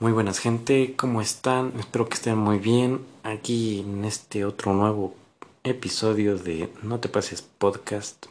Muy 0.00 0.12
buenas 0.12 0.38
gente, 0.38 0.96
¿cómo 0.96 1.20
están? 1.20 1.74
Espero 1.78 2.08
que 2.08 2.14
estén 2.14 2.38
muy 2.38 2.58
bien 2.58 3.04
aquí 3.22 3.80
en 3.80 4.06
este 4.06 4.46
otro 4.46 4.72
nuevo 4.72 5.14
episodio 5.62 6.38
de 6.38 6.72
No 6.82 7.00
te 7.00 7.10
pases 7.10 7.42
podcast. 7.42 8.24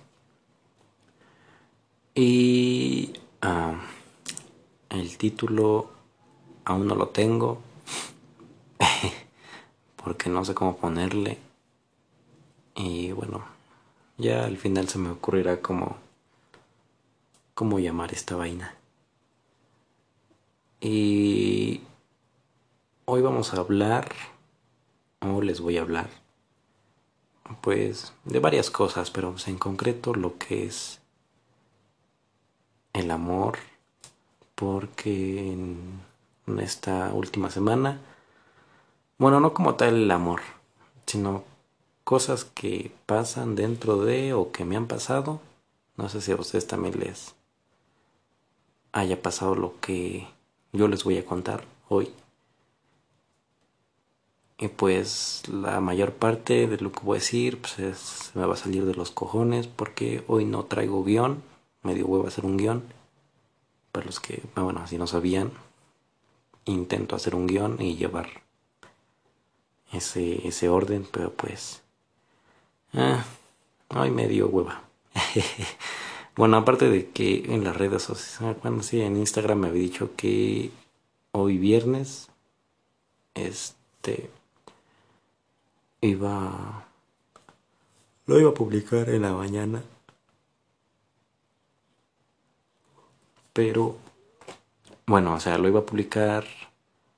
Y 2.15 3.13
ah, 3.43 3.79
el 4.89 5.15
título 5.19 5.91
aún 6.65 6.87
no 6.87 6.95
lo 6.95 7.09
tengo 7.09 7.59
porque 10.04 10.31
no 10.31 10.43
sé 10.45 10.55
cómo 10.55 10.75
ponerle. 10.75 11.38
Y 12.73 13.11
bueno, 13.11 13.45
ya 14.17 14.43
al 14.43 14.57
final 14.57 14.89
se 14.89 14.97
me 14.97 15.11
ocurrirá 15.11 15.61
cómo, 15.61 15.97
cómo 17.54 17.78
llamar 17.78 18.11
esta 18.11 18.36
vaina. 18.36 18.79
Y 20.82 21.82
hoy 23.06 23.21
vamos 23.21 23.54
a 23.54 23.57
hablar, 23.57 24.14
o 25.20 25.42
les 25.42 25.60
voy 25.60 25.78
a 25.78 25.82
hablar, 25.82 26.10
pues 27.61 28.14
de 28.24 28.39
varias 28.39 28.70
cosas, 28.70 29.11
pero 29.11 29.36
en 29.46 29.57
concreto 29.57 30.14
lo 30.14 30.37
que 30.37 30.65
es 30.65 31.01
el 32.94 33.11
amor, 33.11 33.58
porque 34.56 35.52
en 35.52 36.02
esta 36.59 37.11
última 37.14 37.52
semana, 37.52 38.00
bueno, 39.17 39.42
no 39.42 39.53
como 39.53 39.75
tal 39.75 39.95
el 39.95 40.11
amor, 40.11 40.42
sino 41.06 41.44
cosas 42.06 42.45
que 42.45 42.92
pasan 43.06 43.56
dentro 43.56 43.98
de 43.98 44.34
o 44.34 44.53
que 44.53 44.64
me 44.64 44.78
han 44.78 44.88
pasado. 44.88 45.42
No 45.98 46.08
sé 46.08 46.22
si 46.22 46.31
a 46.31 46.36
ustedes 46.38 46.68
también 46.68 46.98
les 47.00 47.36
haya 48.94 49.22
pasado 49.22 49.56
lo 49.56 49.78
que 49.81 50.28
yo 50.72 50.88
les 50.88 51.03
voy 51.03 51.17
a 51.17 51.25
contar 51.25 51.66
hoy. 51.88 52.12
Y 54.58 54.67
pues 54.67 55.44
la 55.48 55.80
mayor 55.80 56.14
parte 56.14 56.67
de 56.67 56.78
lo 56.78 56.92
que 56.92 57.00
voy 57.02 57.17
a 57.17 57.22
decir 57.22 57.59
pues 57.59 57.98
se 57.98 58.38
me 58.38 58.45
va 58.45 58.56
a 58.56 58.58
salir 58.58 58.86
de 58.86 58.94
los 58.94 59.09
cojones 59.12 59.67
porque 59.67 60.23
hoy 60.28 60.45
no 60.45 60.66
traigo 60.66 61.03
guion. 61.03 61.42
Medio 61.81 62.08
huevo 62.08 62.25
a 62.25 62.28
hacer 62.28 62.45
un 62.45 62.58
guion. 62.58 62.84
Para 63.92 64.06
los 64.06 64.20
que, 64.20 64.44
ah, 64.56 64.62
bueno, 64.62 64.86
si 64.86 64.97
no 64.97 65.08
sabían, 65.08 65.52
intento 66.66 67.16
hacer 67.16 67.36
un 67.36 67.47
guion 67.47 67.81
y 67.81 67.95
llevar 67.95 68.44
ese, 69.92 70.47
ese 70.47 70.70
orden, 70.70 71.08
pero 71.09 71.31
pues... 71.31 71.81
Ah, 72.94 73.23
hoy 73.90 74.12
medio 74.12 74.47
hueva. 74.47 74.84
Bueno, 76.40 76.56
aparte 76.56 76.90
de 76.90 77.09
que 77.09 77.54
en 77.54 77.66
las 77.66 77.76
redes 77.76 78.04
sociales, 78.04 78.56
bueno, 78.64 78.82
sí, 78.82 79.02
en 79.02 79.18
Instagram 79.18 79.59
me 79.59 79.68
había 79.68 79.82
dicho 79.82 80.16
que 80.16 80.72
hoy 81.34 81.58
viernes, 81.58 82.30
este, 83.34 84.30
iba, 86.00 86.88
lo 88.26 88.40
iba 88.40 88.52
a 88.52 88.54
publicar 88.54 89.09
en 89.09 89.23
la 89.23 89.34
mañana, 89.34 89.84
pero, 93.52 93.98
bueno, 95.08 95.34
o 95.34 95.40
sea, 95.42 95.58
lo 95.58 95.68
iba 95.68 95.81
a 95.81 95.86
publicar 95.86 96.46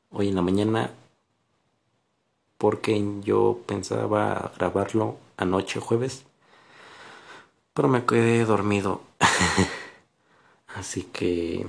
hoy 0.09 0.29
en 0.29 0.35
la 0.35 0.41
mañana 0.41 0.89
porque 2.57 2.99
yo 3.23 3.59
pensaba 3.67 4.51
grabarlo 4.57 5.17
anoche 5.37 5.79
jueves 5.79 6.25
pero 7.73 7.87
me 7.87 8.05
quedé 8.05 8.45
dormido. 8.45 9.01
Así 10.75 11.03
que 11.03 11.67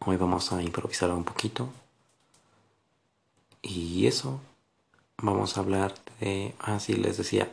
hoy 0.00 0.16
vamos 0.16 0.52
a 0.52 0.62
improvisar 0.62 1.10
un 1.10 1.24
poquito. 1.24 1.68
Y 3.62 4.06
eso, 4.06 4.40
vamos 5.18 5.56
a 5.56 5.60
hablar 5.60 5.94
de, 6.20 6.54
ah, 6.60 6.78
les 6.88 7.16
decía, 7.16 7.52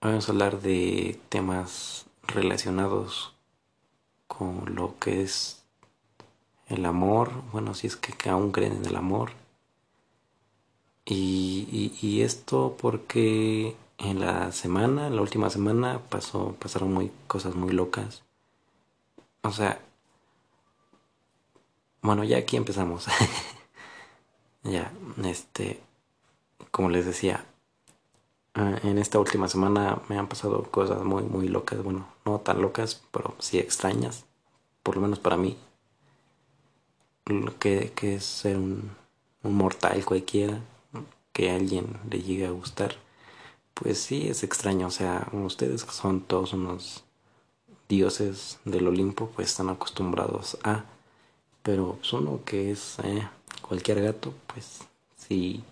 vamos 0.00 0.28
a 0.28 0.32
hablar 0.32 0.60
de 0.60 1.20
temas 1.28 2.06
relacionados 2.26 3.34
con 4.26 4.74
lo 4.74 4.98
que 4.98 5.22
es 5.22 5.62
el 6.68 6.84
amor, 6.84 7.30
bueno, 7.52 7.74
si 7.74 7.86
es 7.86 7.96
que, 7.96 8.28
aún 8.28 8.50
creen 8.50 8.72
en 8.72 8.86
el 8.86 8.96
amor. 8.96 9.30
Y, 11.04 11.92
y 12.02 12.22
esto 12.22 12.76
porque 12.76 13.76
en 13.98 14.20
la 14.20 14.52
semana, 14.52 15.06
en 15.06 15.16
la 15.16 15.22
última 15.22 15.50
semana, 15.50 16.00
pasó, 16.08 16.54
pasaron 16.58 16.92
muy, 16.92 17.10
cosas 17.26 17.54
muy 17.54 17.72
locas. 17.72 18.22
O 19.42 19.52
sea, 19.52 19.80
bueno, 22.02 22.24
ya 22.24 22.38
aquí 22.38 22.56
empezamos. 22.56 23.06
ya, 24.62 24.92
este, 25.24 25.80
como 26.70 26.90
les 26.90 27.06
decía, 27.06 27.44
ah, 28.54 28.78
en 28.82 28.98
esta 28.98 29.18
última 29.18 29.48
semana 29.48 30.00
me 30.08 30.18
han 30.18 30.28
pasado 30.28 30.64
cosas 30.70 31.02
muy, 31.02 31.22
muy 31.22 31.48
locas. 31.48 31.82
Bueno, 31.82 32.06
no 32.24 32.40
tan 32.40 32.60
locas, 32.62 33.02
pero 33.12 33.34
sí 33.38 33.58
extrañas, 33.58 34.24
por 34.82 34.96
lo 34.96 35.02
menos 35.02 35.18
para 35.18 35.36
mí. 35.36 35.56
Lo 37.26 37.58
que, 37.58 37.92
que 37.96 38.16
es 38.16 38.24
ser 38.24 38.56
un, 38.56 38.90
un 39.42 39.54
mortal 39.56 40.04
cualquiera, 40.04 40.60
que 41.32 41.50
alguien 41.50 41.98
le 42.10 42.22
llegue 42.22 42.46
a 42.46 42.50
gustar 42.50 43.05
pues 43.76 43.98
sí, 43.98 44.28
es 44.28 44.42
extraño, 44.42 44.86
o 44.86 44.90
sea, 44.90 45.28
ustedes 45.32 45.84
que 45.84 45.92
son 45.92 46.22
todos 46.22 46.54
unos 46.54 47.04
dioses 47.90 48.58
del 48.64 48.88
Olimpo, 48.88 49.28
pues 49.36 49.50
están 49.50 49.68
acostumbrados 49.68 50.56
a, 50.64 50.84
pero 51.62 51.96
pues 51.96 52.10
uno 52.14 52.40
que 52.46 52.70
es 52.70 52.98
eh, 53.00 53.28
cualquier 53.60 54.02
gato, 54.02 54.32
pues 54.46 54.80
sí 55.16 55.62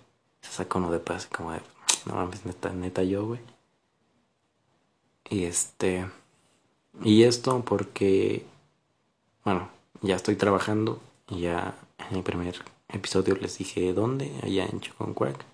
se 0.42 0.52
saca 0.52 0.78
uno 0.78 0.92
de 0.92 0.98
paz, 0.98 1.26
como 1.26 1.52
de, 1.52 1.60
no 2.04 2.14
mames, 2.16 2.44
neta, 2.44 2.70
neta 2.70 3.02
yo, 3.02 3.24
güey. 3.26 3.40
Y 5.30 5.44
este, 5.44 6.06
y 7.02 7.22
esto 7.22 7.64
porque, 7.64 8.44
bueno, 9.44 9.70
ya 10.02 10.16
estoy 10.16 10.36
trabajando, 10.36 11.00
ya 11.28 11.74
en 12.10 12.16
el 12.18 12.22
primer 12.22 12.62
episodio 12.90 13.34
les 13.36 13.56
dije 13.56 13.94
dónde, 13.94 14.30
allá 14.42 14.66
en 14.66 14.80
Crack 14.80 15.46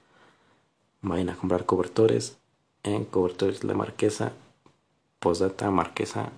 Vayan 1.03 1.31
a 1.31 1.37
comprar 1.37 1.65
cobertores 1.65 2.40
en 2.83 3.05
cobertores 3.05 3.65
La 3.65 3.75
Marquesa. 3.75 4.33
Posdata 5.19 5.71
Marquesa. 5.71 6.31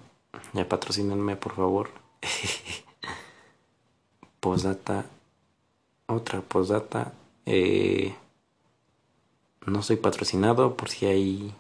Ya 0.53 0.69
patrocínenme, 0.69 1.37
por 1.37 1.55
favor. 1.55 1.91
posdata. 4.41 5.07
Otra 6.07 6.41
posdata. 6.41 7.13
Eh, 7.47 8.15
no 9.67 9.83
soy 9.83 9.97
patrocinado 9.97 10.77
por 10.77 10.89
si 10.89 11.07
hay. 11.07 11.55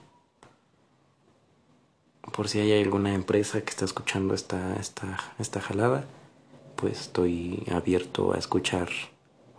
Por 2.32 2.48
si 2.48 2.60
hay 2.60 2.82
alguna 2.82 3.15
empresa 3.15 3.60
que 3.60 3.71
está 3.71 3.84
escuchando 3.84 4.34
esta, 4.34 4.76
esta, 4.76 5.34
esta 5.38 5.60
jalada. 5.60 6.04
Pues 6.76 7.03
estoy 7.03 7.65
abierto 7.71 8.32
a 8.32 8.38
escuchar 8.38 8.88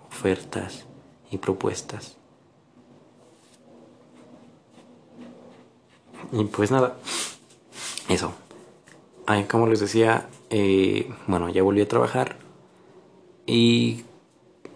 ofertas 0.09 0.85
y 1.31 1.37
propuestas. 1.37 2.17
Y 6.31 6.45
pues 6.45 6.71
nada, 6.71 6.97
eso. 8.09 8.33
como 9.49 9.67
les 9.67 9.79
decía, 9.79 10.29
eh, 10.49 11.13
bueno, 11.27 11.49
ya 11.49 11.63
volví 11.63 11.81
a 11.81 11.87
trabajar. 11.87 12.37
Y 13.45 14.05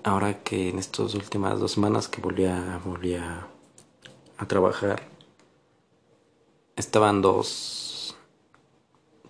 ahora 0.03 0.43
que 0.43 0.69
en 0.69 0.79
estas 0.79 1.13
últimas 1.15 1.59
dos 1.59 1.73
semanas 1.73 2.07
que 2.07 2.21
volví 2.21 2.45
a, 2.45 2.81
volví 2.83 3.15
a, 3.15 3.47
trabajar, 4.47 5.01
estaban 6.75 7.21
dos 7.21 8.15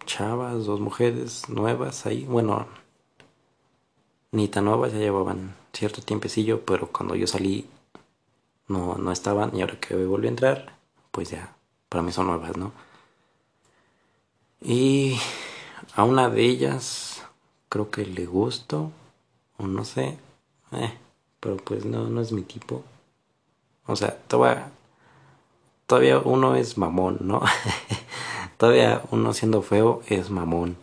chavas, 0.06 0.66
dos 0.66 0.80
mujeres 0.80 1.50
nuevas 1.50 2.06
ahí. 2.06 2.26
Bueno, 2.26 2.68
ni 4.32 4.48
tan 4.48 4.66
nuevas, 4.66 4.92
ya 4.94 5.00
llevaban 5.00 5.56
cierto 5.74 6.02
tiempecillo, 6.02 6.66
pero 6.66 6.88
cuando 6.92 7.16
yo 7.16 7.28
salí 7.28 7.70
no, 8.68 8.96
no 8.96 9.12
estaban 9.12 9.56
y 9.56 9.62
ahora 9.62 9.80
que 9.80 9.96
volví 9.96 10.28
a 10.28 10.30
entrar, 10.32 10.78
pues 11.12 11.32
ya 11.32 11.57
para 11.90 12.04
mí 12.04 12.12
son 12.12 12.28
nuevas, 12.28 12.58
¿no? 12.58 12.72
Y 14.62 15.18
a 15.96 16.04
una 16.04 16.30
de 16.30 16.44
ellas 16.44 17.24
creo 17.70 17.92
que 17.92 18.06
le 18.06 18.26
gusto, 18.26 18.92
o 19.58 19.68
no 19.68 19.86
sé, 19.86 20.18
eh, 20.72 20.94
pero 21.40 21.58
pues 21.58 21.86
no, 21.86 22.08
no 22.08 22.22
es 22.22 22.32
mi 22.32 22.42
tipo. 22.42 22.84
O 23.86 23.96
sea, 23.96 24.18
todavía, 24.28 24.72
todavía 25.86 26.20
uno 26.20 26.56
es 26.56 26.78
mamón, 26.78 27.20
¿no? 27.22 27.42
todavía 28.58 29.02
uno 29.12 29.34
siendo 29.34 29.62
feo 29.62 30.02
es 30.08 30.30
mamón. 30.30 30.78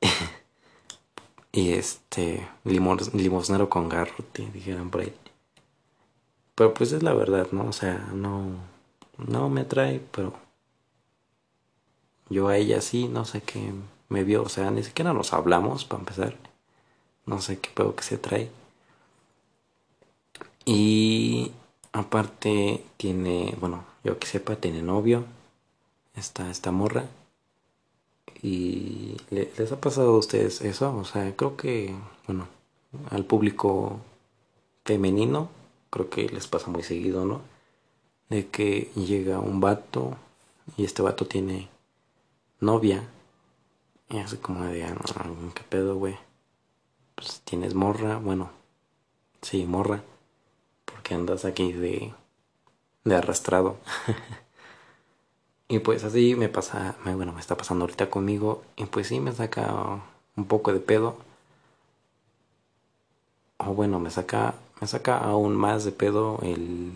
y 1.52 1.72
este, 1.72 2.48
limosnero 2.64 3.68
con 3.68 3.88
garrote, 3.88 4.50
dijeron 4.52 4.90
por 4.90 5.02
ahí. 5.02 5.14
Pero 6.54 6.74
pues 6.74 6.92
es 6.92 7.02
la 7.02 7.14
verdad, 7.14 7.48
¿no? 7.52 7.68
O 7.68 7.72
sea, 7.72 8.10
no 8.12 8.69
no 9.26 9.48
me 9.48 9.62
atrae, 9.62 10.00
pero 10.12 10.34
yo 12.28 12.48
a 12.48 12.56
ella 12.56 12.80
sí, 12.80 13.08
no 13.08 13.24
sé 13.24 13.42
qué 13.42 13.72
me 14.08 14.24
vio, 14.24 14.42
o 14.42 14.48
sea, 14.48 14.70
ni 14.70 14.82
siquiera 14.82 15.12
nos 15.12 15.32
hablamos 15.32 15.84
para 15.84 16.00
empezar. 16.00 16.36
no 17.26 17.40
sé 17.40 17.58
qué 17.60 17.70
pedo 17.70 17.94
que 17.96 18.02
se 18.02 18.18
trae. 18.18 18.50
Y 20.64 21.52
aparte 21.92 22.84
tiene, 22.96 23.56
bueno, 23.60 23.84
yo 24.04 24.18
que 24.18 24.26
sepa, 24.26 24.56
tiene 24.56 24.82
novio, 24.82 25.24
esta, 26.14 26.50
esta 26.50 26.72
morra. 26.72 27.06
¿Y 28.42 29.16
les 29.30 29.72
ha 29.72 29.80
pasado 29.80 30.14
a 30.14 30.18
ustedes 30.18 30.62
eso? 30.62 30.96
O 30.96 31.04
sea, 31.04 31.34
creo 31.36 31.56
que, 31.56 31.94
bueno, 32.26 32.48
al 33.10 33.24
público 33.24 34.00
femenino, 34.84 35.50
creo 35.90 36.10
que 36.10 36.28
les 36.28 36.46
pasa 36.46 36.70
muy 36.70 36.82
seguido, 36.82 37.24
¿no? 37.26 37.42
De 38.30 38.48
que 38.48 38.90
llega 38.94 39.40
un 39.40 39.60
vato 39.60 40.16
y 40.76 40.84
este 40.84 41.02
vato 41.02 41.26
tiene 41.26 41.68
novia. 42.60 43.06
Y 44.08 44.18
así 44.18 44.38
como 44.38 44.64
de, 44.64 44.84
ah, 44.84 44.96
¿qué 45.54 45.62
pedo, 45.68 45.96
güey? 45.96 46.16
Pues 47.14 47.42
tienes 47.44 47.74
morra, 47.74 48.16
bueno, 48.16 48.50
sí, 49.42 49.64
morra. 49.64 50.02
Porque 50.84 51.14
andas 51.14 51.44
aquí 51.44 51.72
de, 51.72 52.12
de 53.04 53.14
arrastrado. 53.14 53.76
y 55.68 55.78
pues 55.80 56.04
así 56.04 56.34
me 56.34 56.48
pasa, 56.48 56.96
bueno, 57.04 57.32
me 57.32 57.40
está 57.40 57.56
pasando 57.56 57.84
ahorita 57.84 58.10
conmigo. 58.10 58.62
Y 58.76 58.86
pues 58.86 59.08
sí, 59.08 59.20
me 59.20 59.32
saca 59.32 60.00
un 60.36 60.44
poco 60.46 60.72
de 60.72 60.80
pedo. 60.80 61.16
O 63.58 63.74
bueno, 63.74 64.00
me 64.00 64.10
saca, 64.10 64.54
me 64.80 64.86
saca 64.86 65.18
aún 65.18 65.54
más 65.54 65.84
de 65.84 65.92
pedo 65.92 66.38
el... 66.42 66.92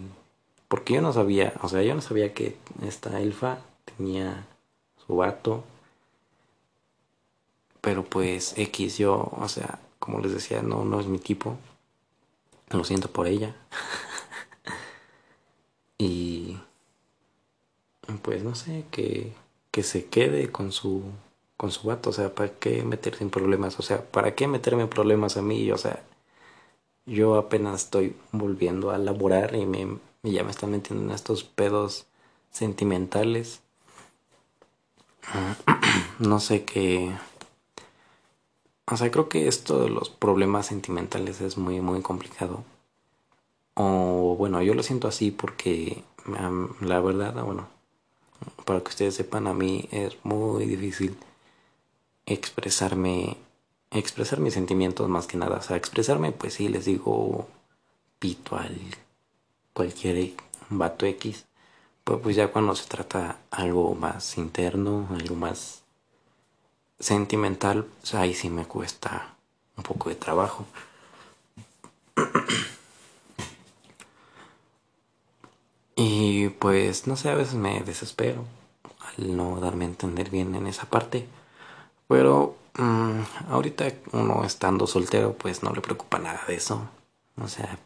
Porque 0.74 0.94
yo 0.94 1.02
no 1.02 1.12
sabía, 1.12 1.54
o 1.62 1.68
sea, 1.68 1.84
yo 1.84 1.94
no 1.94 2.00
sabía 2.00 2.34
que 2.34 2.56
esta 2.82 3.20
elfa 3.20 3.58
tenía 3.84 4.44
su 5.06 5.14
vato. 5.14 5.62
Pero 7.80 8.04
pues 8.04 8.58
X 8.58 8.98
yo, 8.98 9.30
o 9.38 9.48
sea, 9.48 9.78
como 10.00 10.18
les 10.18 10.34
decía, 10.34 10.62
no, 10.62 10.84
no 10.84 10.98
es 10.98 11.06
mi 11.06 11.20
tipo. 11.20 11.56
Lo 12.70 12.82
siento 12.82 13.08
por 13.08 13.28
ella. 13.28 13.54
y 15.98 16.58
pues 18.22 18.42
no 18.42 18.56
sé, 18.56 18.84
que, 18.90 19.32
que 19.70 19.84
se 19.84 20.06
quede 20.06 20.50
con 20.50 20.72
su 20.72 21.04
con 21.56 21.70
su 21.70 21.86
vato, 21.86 22.10
o 22.10 22.12
sea, 22.12 22.34
¿para 22.34 22.50
qué 22.50 22.82
meterse 22.82 23.22
en 23.22 23.30
problemas? 23.30 23.78
O 23.78 23.82
sea, 23.82 24.02
¿para 24.10 24.34
qué 24.34 24.48
meterme 24.48 24.82
en 24.82 24.88
problemas 24.88 25.36
a 25.36 25.42
mí? 25.42 25.70
O 25.70 25.78
sea, 25.78 26.02
yo 27.06 27.36
apenas 27.36 27.84
estoy 27.84 28.16
volviendo 28.32 28.90
a 28.90 28.98
laborar 28.98 29.54
y 29.54 29.66
me, 29.66 29.98
ya 30.32 30.42
me 30.42 30.50
están 30.50 30.70
metiendo 30.70 31.04
en 31.04 31.10
estos 31.10 31.44
pedos 31.44 32.06
sentimentales. 32.50 33.60
no 36.18 36.40
sé 36.40 36.64
qué. 36.64 37.12
O 38.86 38.96
sea, 38.96 39.10
creo 39.10 39.28
que 39.28 39.48
esto 39.48 39.82
de 39.82 39.90
los 39.90 40.10
problemas 40.10 40.66
sentimentales 40.66 41.40
es 41.40 41.56
muy, 41.56 41.80
muy 41.80 42.02
complicado. 42.02 42.64
O 43.74 44.36
bueno, 44.38 44.62
yo 44.62 44.74
lo 44.74 44.82
siento 44.82 45.08
así 45.08 45.30
porque 45.30 46.04
la 46.80 47.00
verdad, 47.00 47.42
bueno, 47.42 47.68
para 48.64 48.80
que 48.80 48.88
ustedes 48.88 49.14
sepan, 49.14 49.46
a 49.46 49.54
mí 49.54 49.88
es 49.90 50.16
muy 50.22 50.66
difícil 50.66 51.16
expresarme, 52.26 53.36
expresar 53.90 54.40
mis 54.40 54.54
sentimientos 54.54 55.08
más 55.08 55.26
que 55.26 55.36
nada. 55.36 55.56
O 55.58 55.62
sea, 55.62 55.76
expresarme, 55.76 56.32
pues 56.32 56.54
sí, 56.54 56.68
les 56.68 56.84
digo 56.84 57.48
pito 58.18 58.56
al 58.56 58.78
cualquier 59.74 60.32
vato 60.70 61.04
X. 61.04 61.44
Pues, 62.04 62.20
pues 62.22 62.36
ya 62.36 62.48
cuando 62.48 62.74
se 62.74 62.88
trata 62.88 63.38
algo 63.50 63.94
más 63.94 64.38
interno, 64.38 65.08
algo 65.10 65.36
más 65.36 65.82
sentimental, 66.98 67.84
pues 68.00 68.14
ahí 68.14 68.32
sí 68.34 68.48
me 68.48 68.66
cuesta 68.66 69.34
un 69.76 69.82
poco 69.84 70.08
de 70.08 70.14
trabajo. 70.14 70.64
y 75.96 76.48
pues 76.48 77.06
no 77.06 77.16
sé, 77.16 77.30
a 77.30 77.34
veces 77.34 77.54
me 77.54 77.80
desespero 77.82 78.44
al 79.18 79.36
no 79.36 79.60
darme 79.60 79.84
a 79.84 79.88
entender 79.88 80.30
bien 80.30 80.54
en 80.54 80.66
esa 80.66 80.86
parte. 80.86 81.26
Pero 82.08 82.56
mm, 82.78 83.20
ahorita 83.50 83.92
uno 84.12 84.44
estando 84.44 84.86
soltero 84.86 85.34
pues 85.34 85.62
no 85.62 85.72
le 85.72 85.80
preocupa 85.80 86.18
nada 86.18 86.42
de 86.46 86.54
eso. 86.56 86.88
O 87.40 87.48
sea, 87.48 87.78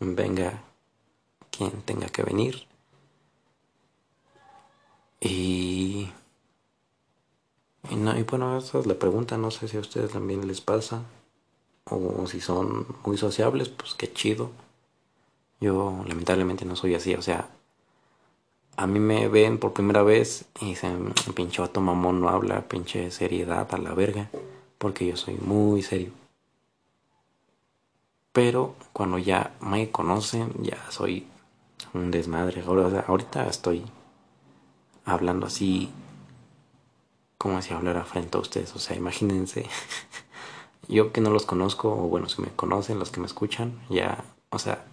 venga 0.00 0.62
quien 1.58 1.82
tenga 1.82 2.06
que 2.06 2.22
venir. 2.22 2.66
Y, 5.20 6.08
no, 7.90 8.16
y 8.16 8.22
bueno, 8.22 8.56
esa 8.56 8.78
es 8.78 8.86
la 8.86 8.94
pregunta, 8.94 9.36
no 9.36 9.50
sé 9.50 9.66
si 9.66 9.76
a 9.76 9.80
ustedes 9.80 10.12
también 10.12 10.46
les 10.46 10.60
pasa, 10.60 11.02
o 11.84 12.26
si 12.28 12.40
son 12.40 12.86
muy 13.04 13.18
sociables, 13.18 13.68
pues 13.70 13.94
qué 13.94 14.12
chido. 14.12 14.52
Yo 15.60 16.04
lamentablemente 16.06 16.64
no 16.64 16.76
soy 16.76 16.94
así, 16.94 17.14
o 17.14 17.22
sea, 17.22 17.48
a 18.76 18.86
mí 18.86 19.00
me 19.00 19.26
ven 19.26 19.58
por 19.58 19.72
primera 19.72 20.04
vez 20.04 20.44
y 20.60 20.66
dicen, 20.66 21.12
pinche 21.34 21.60
vato 21.60 21.80
mamón 21.80 22.20
no 22.20 22.28
habla, 22.28 22.68
pinche 22.68 23.10
seriedad 23.10 23.66
a 23.74 23.78
la 23.78 23.92
verga, 23.94 24.30
porque 24.78 25.04
yo 25.08 25.16
soy 25.16 25.34
muy 25.34 25.82
serio. 25.82 26.12
Pero 28.30 28.76
cuando 28.92 29.18
ya 29.18 29.56
me 29.60 29.90
conocen, 29.90 30.52
ya 30.62 30.78
soy 30.90 31.26
un 31.94 32.10
desmadre. 32.10 32.62
Ahora, 32.66 33.04
ahorita 33.06 33.46
estoy 33.48 33.84
hablando 35.04 35.46
así 35.46 35.90
como 37.38 37.62
si 37.62 37.72
hablara 37.72 38.04
frente 38.04 38.36
a 38.36 38.40
ustedes. 38.40 38.74
O 38.74 38.78
sea, 38.78 38.96
imagínense, 38.96 39.66
yo 40.88 41.12
que 41.12 41.20
no 41.20 41.30
los 41.30 41.46
conozco, 41.46 41.90
o 41.90 42.08
bueno, 42.08 42.28
si 42.28 42.42
me 42.42 42.48
conocen, 42.48 42.98
los 42.98 43.10
que 43.10 43.20
me 43.20 43.26
escuchan, 43.26 43.80
ya, 43.88 44.24
o 44.50 44.58
sea, 44.58 44.84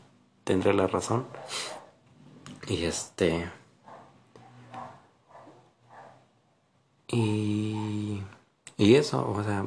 tendré 0.43 0.73
la 0.73 0.87
razón. 0.87 1.25
Y 2.67 2.85
este... 2.85 3.49
Y... 7.07 8.21
Y 8.77 8.95
eso, 8.95 9.29
o 9.29 9.41
sea, 9.43 9.63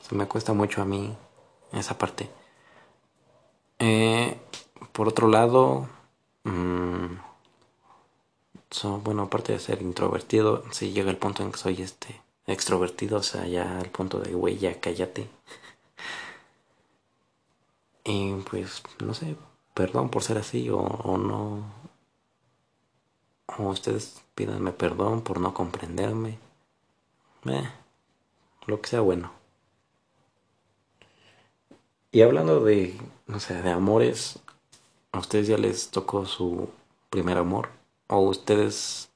se 0.00 0.14
me 0.16 0.26
cuesta 0.26 0.52
mucho 0.52 0.82
a 0.82 0.84
mí 0.84 1.16
esa 1.72 1.96
parte. 1.96 2.28
Eh, 3.78 4.36
por 4.92 5.08
otro 5.08 5.28
lado, 5.28 5.88
mmm, 6.44 7.16
bueno, 9.04 9.22
aparte 9.22 9.52
de 9.52 9.58
ser 9.58 9.82
introvertido, 9.82 10.64
si 10.72 10.92
llega 10.92 11.10
el 11.10 11.18
punto 11.18 11.42
en 11.42 11.52
que 11.52 11.58
soy 11.58 11.82
este 11.82 12.20
extrovertido, 12.46 13.18
o 13.18 13.22
sea, 13.22 13.46
ya 13.46 13.78
al 13.78 13.90
punto 13.90 14.18
de, 14.18 14.32
güey, 14.32 14.58
ya 14.58 14.80
cállate. 14.80 15.28
y 18.04 18.34
pues, 18.50 18.82
no 19.04 19.14
sé, 19.14 19.36
perdón 19.74 20.10
por 20.10 20.22
ser 20.22 20.38
así 20.38 20.68
o, 20.70 20.80
no. 21.18 21.64
O 23.58 23.68
ustedes 23.68 24.22
pídanme 24.34 24.72
perdón 24.72 25.22
por 25.22 25.38
no 25.40 25.52
comprenderme. 25.54 26.38
Eh, 27.44 27.70
lo 28.66 28.80
que 28.80 28.88
sea 28.88 29.00
bueno. 29.00 29.32
Y 32.10 32.22
hablando 32.22 32.62
de, 32.64 32.98
no 33.26 33.40
sé, 33.40 33.60
de 33.62 33.70
amores, 33.70 34.38
¿a 35.12 35.18
ustedes 35.18 35.46
ya 35.46 35.58
les 35.58 35.90
tocó 35.90 36.26
su 36.26 36.68
primer 37.10 37.38
amor? 37.38 37.68
¿O 38.08 38.18
ustedes 38.20 39.10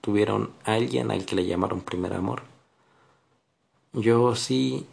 tuvieron 0.00 0.52
a 0.64 0.74
alguien 0.74 1.10
al 1.10 1.24
que 1.24 1.36
le 1.36 1.46
llamaron 1.46 1.80
primer 1.80 2.12
amor? 2.12 2.42
Yo 3.94 4.36
sí, 4.36 4.86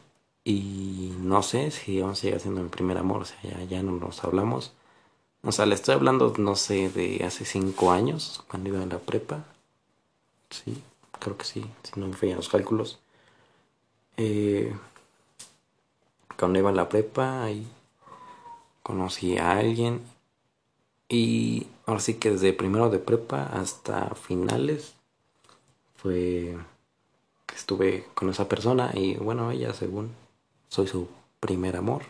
y 0.43 1.13
no 1.19 1.43
sé 1.43 1.72
si 1.72 2.00
aún 2.00 2.15
sigue 2.15 2.39
siendo 2.39 2.62
mi 2.62 2.69
primer 2.69 2.98
amor, 2.98 3.24
o 3.24 3.25
sea, 3.25 3.39
ya, 3.43 3.63
ya 3.65 3.84
no 3.84 3.91
nos 3.91 4.24
hablamos. 4.24 4.74
O 5.43 5.51
sea, 5.51 5.65
le 5.65 5.75
estoy 5.75 5.95
hablando, 5.95 6.34
no 6.38 6.55
sé, 6.55 6.89
de 6.89 7.24
hace 7.25 7.45
cinco 7.45 7.91
años, 7.91 8.43
cuando 8.50 8.69
iba 8.69 8.81
en 8.81 8.89
la 8.89 9.00
prepa. 9.00 9.45
Sí, 10.50 10.81
creo 11.19 11.38
que 11.38 11.45
sí, 11.45 11.65
si 11.84 12.00
no 12.00 12.07
me 12.07 12.15
fallan 12.15 12.38
los 12.38 12.50
cálculos. 12.50 13.00
Eh, 14.17 14.75
cuando 16.38 16.60
iba 16.60 16.69
en 16.69 16.77
la 16.77 16.89
prepa, 16.89 17.43
ahí 17.43 17.67
conocí 18.86 19.39
a 19.39 19.54
alguien 19.54 20.04
y 21.10 21.65
ahora 21.88 22.00
sí 22.00 22.13
que 22.15 22.30
desde 22.30 22.54
primero 22.54 22.92
de 22.92 23.00
prepa 23.00 23.46
hasta 23.48 24.13
finales 24.13 24.94
fue 25.96 26.56
que 27.48 27.56
estuve 27.56 28.06
con 28.13 28.30
esa 28.30 28.48
persona 28.48 28.92
y 28.94 29.15
bueno, 29.15 29.50
ella 29.50 29.74
según 29.74 30.12
soy 30.70 30.86
su 30.86 31.08
primer 31.39 31.77
amor. 31.77 32.04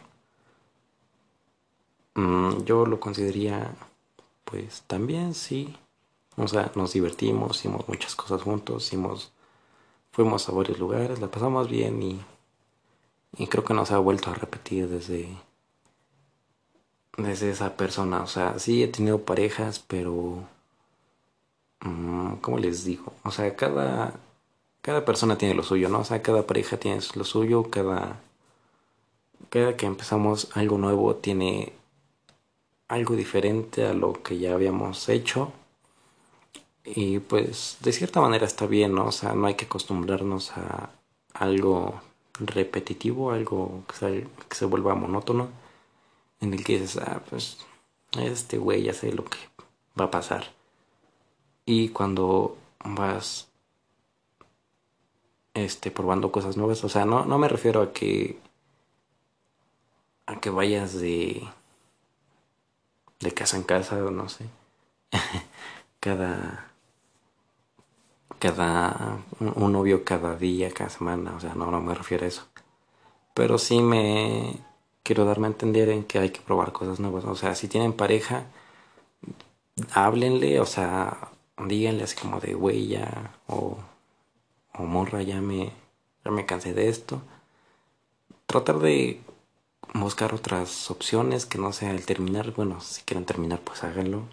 Mm, 2.16 2.64
yo 2.66 2.86
lo 2.86 3.00
consideraría 3.00 3.74
pues 4.44 4.84
también 4.86 5.34
sí. 5.34 5.78
O 6.36 6.46
sea, 6.50 6.74
nos 6.76 6.92
divertimos, 6.92 7.60
hicimos 7.60 7.88
muchas 7.88 8.16
cosas 8.16 8.42
juntos, 8.42 8.88
hicimos, 8.88 9.32
fuimos 10.12 10.50
a 10.50 10.52
varios 10.52 10.78
lugares, 10.78 11.22
la 11.22 11.32
pasamos 11.32 11.70
bien 11.70 12.04
y, 12.04 12.22
y 13.38 13.48
creo 13.48 13.64
que 13.64 13.74
no 13.74 13.86
se 13.86 13.94
ha 13.94 14.00
vuelto 14.00 14.30
a 14.30 14.34
repetir 14.34 14.90
desde 14.90 15.30
desde 17.18 17.50
esa 17.52 17.78
persona. 17.78 18.22
O 18.24 18.28
sea, 18.28 18.60
sí 18.60 18.84
he 18.84 18.88
tenido 18.88 19.22
parejas, 19.26 19.80
pero... 19.80 20.44
Mm, 21.82 22.36
¿Cómo 22.42 22.58
les 22.58 22.84
digo? 22.86 23.14
O 23.24 23.32
sea, 23.32 23.56
cada, 23.56 24.14
cada 24.82 25.06
persona 25.06 25.38
tiene 25.38 25.56
lo 25.56 25.64
suyo, 25.64 25.90
¿no? 25.90 26.00
O 26.00 26.06
sea, 26.06 26.22
cada 26.22 26.46
pareja 26.48 26.78
tiene 26.78 27.00
lo 27.16 27.24
suyo, 27.24 27.70
cada, 27.70 28.20
cada 29.50 29.76
que 29.78 29.86
empezamos 29.86 30.50
algo 30.56 30.78
nuevo 30.78 31.16
tiene 31.16 31.74
algo 32.88 33.16
diferente 33.16 33.86
a 33.86 33.94
lo 33.94 34.14
que 34.14 34.38
ya 34.38 34.54
habíamos 34.54 35.10
hecho. 35.10 35.52
Y 36.84 37.20
pues 37.20 37.78
de 37.82 37.92
cierta 37.94 38.22
manera 38.22 38.46
está 38.46 38.68
bien, 38.68 38.94
¿no? 38.94 39.08
O 39.08 39.12
sea, 39.12 39.34
no 39.34 39.48
hay 39.48 39.56
que 39.56 39.66
acostumbrarnos 39.66 40.52
a 40.52 40.90
algo 41.34 42.02
repetitivo, 42.40 43.32
algo 43.32 43.84
que 43.88 43.96
se, 43.96 44.28
que 44.50 44.56
se 44.56 44.66
vuelva 44.66 44.94
monótono, 44.96 45.50
en 46.42 46.54
el 46.54 46.64
que 46.64 46.80
dices, 46.80 46.98
ah, 46.98 47.22
pues 47.30 47.58
este 48.18 48.58
güey 48.58 48.84
ya 48.84 48.94
sé 48.94 49.12
lo 49.12 49.26
que 49.26 49.38
va 50.00 50.06
a 50.06 50.12
pasar. 50.12 50.46
Y 51.66 51.90
cuando 51.90 52.58
vas 52.84 53.48
este 55.54 55.92
probando 55.92 56.32
cosas 56.32 56.58
nuevas, 56.58 56.84
o 56.84 56.90
sea, 56.90 57.06
no, 57.06 57.26
no 57.26 57.38
me 57.38 57.48
refiero 57.48 57.82
a 57.82 57.94
que 57.94 58.38
a 60.28 60.40
que 60.40 60.50
vayas 60.50 60.94
de 60.94 61.48
de 63.20 63.32
casa 63.34 63.58
en 63.58 63.64
casa, 63.64 63.96
no 63.96 64.30
sé. 64.30 64.46
cada 66.00 66.72
cada 68.40 69.20
un, 69.40 69.72
novio 69.72 70.04
cada 70.04 70.36
día, 70.36 70.72
cada 70.72 70.90
semana, 70.90 71.36
o 71.36 71.40
sea, 71.40 71.56
no, 71.56 71.72
no 71.72 71.82
me 71.82 71.96
refiero 71.96 72.26
a 72.26 72.28
eso. 72.28 72.48
Pero 73.34 73.58
sí 73.58 73.82
me 73.82 74.60
quiero 75.06 75.24
darme 75.24 75.48
a 75.48 75.52
entender 75.52 75.90
en 75.90 76.04
que 76.04 76.18
hay 76.20 76.32
que 76.32 76.42
probar 76.42 76.74
cosas 76.74 77.00
nuevas. 77.00 77.26
O 77.26 77.36
sea, 77.36 77.54
si 77.56 77.68
tienen 77.68 77.94
pareja, 77.94 78.48
háblenle, 79.94 80.60
o 80.60 80.66
sea, 80.66 81.30
díganle 81.58 82.04
así 82.04 82.16
como 82.18 82.40
de 82.40 82.58
ya, 82.88 83.36
o, 83.48 83.78
o 84.74 84.84
morra, 84.84 85.22
ya 85.22 85.42
me, 85.42 85.72
ya 86.26 86.32
me 86.32 86.46
cansé 86.48 86.74
de 86.74 86.90
esto. 86.90 87.22
Tratar 88.48 88.80
de 88.80 89.22
buscar 89.94 90.34
otras 90.34 90.90
opciones 90.90 91.46
que 91.46 91.60
no 91.60 91.72
sea 91.72 91.92
el 91.92 92.06
terminar. 92.06 92.52
Bueno, 92.54 92.82
si 92.82 93.04
quieren 93.04 93.26
terminar, 93.26 93.62
pues 93.62 93.84
háganlo. 93.84 94.24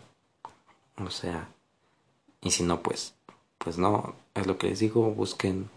O 1.04 1.10
sea, 1.10 1.48
y 2.40 2.50
si 2.50 2.62
no, 2.62 2.80
pues, 2.82 3.14
pues 3.58 3.76
no, 3.76 4.14
es 4.34 4.46
lo 4.46 4.56
que 4.56 4.68
les 4.68 4.78
digo, 4.78 5.10
busquen 5.10 5.68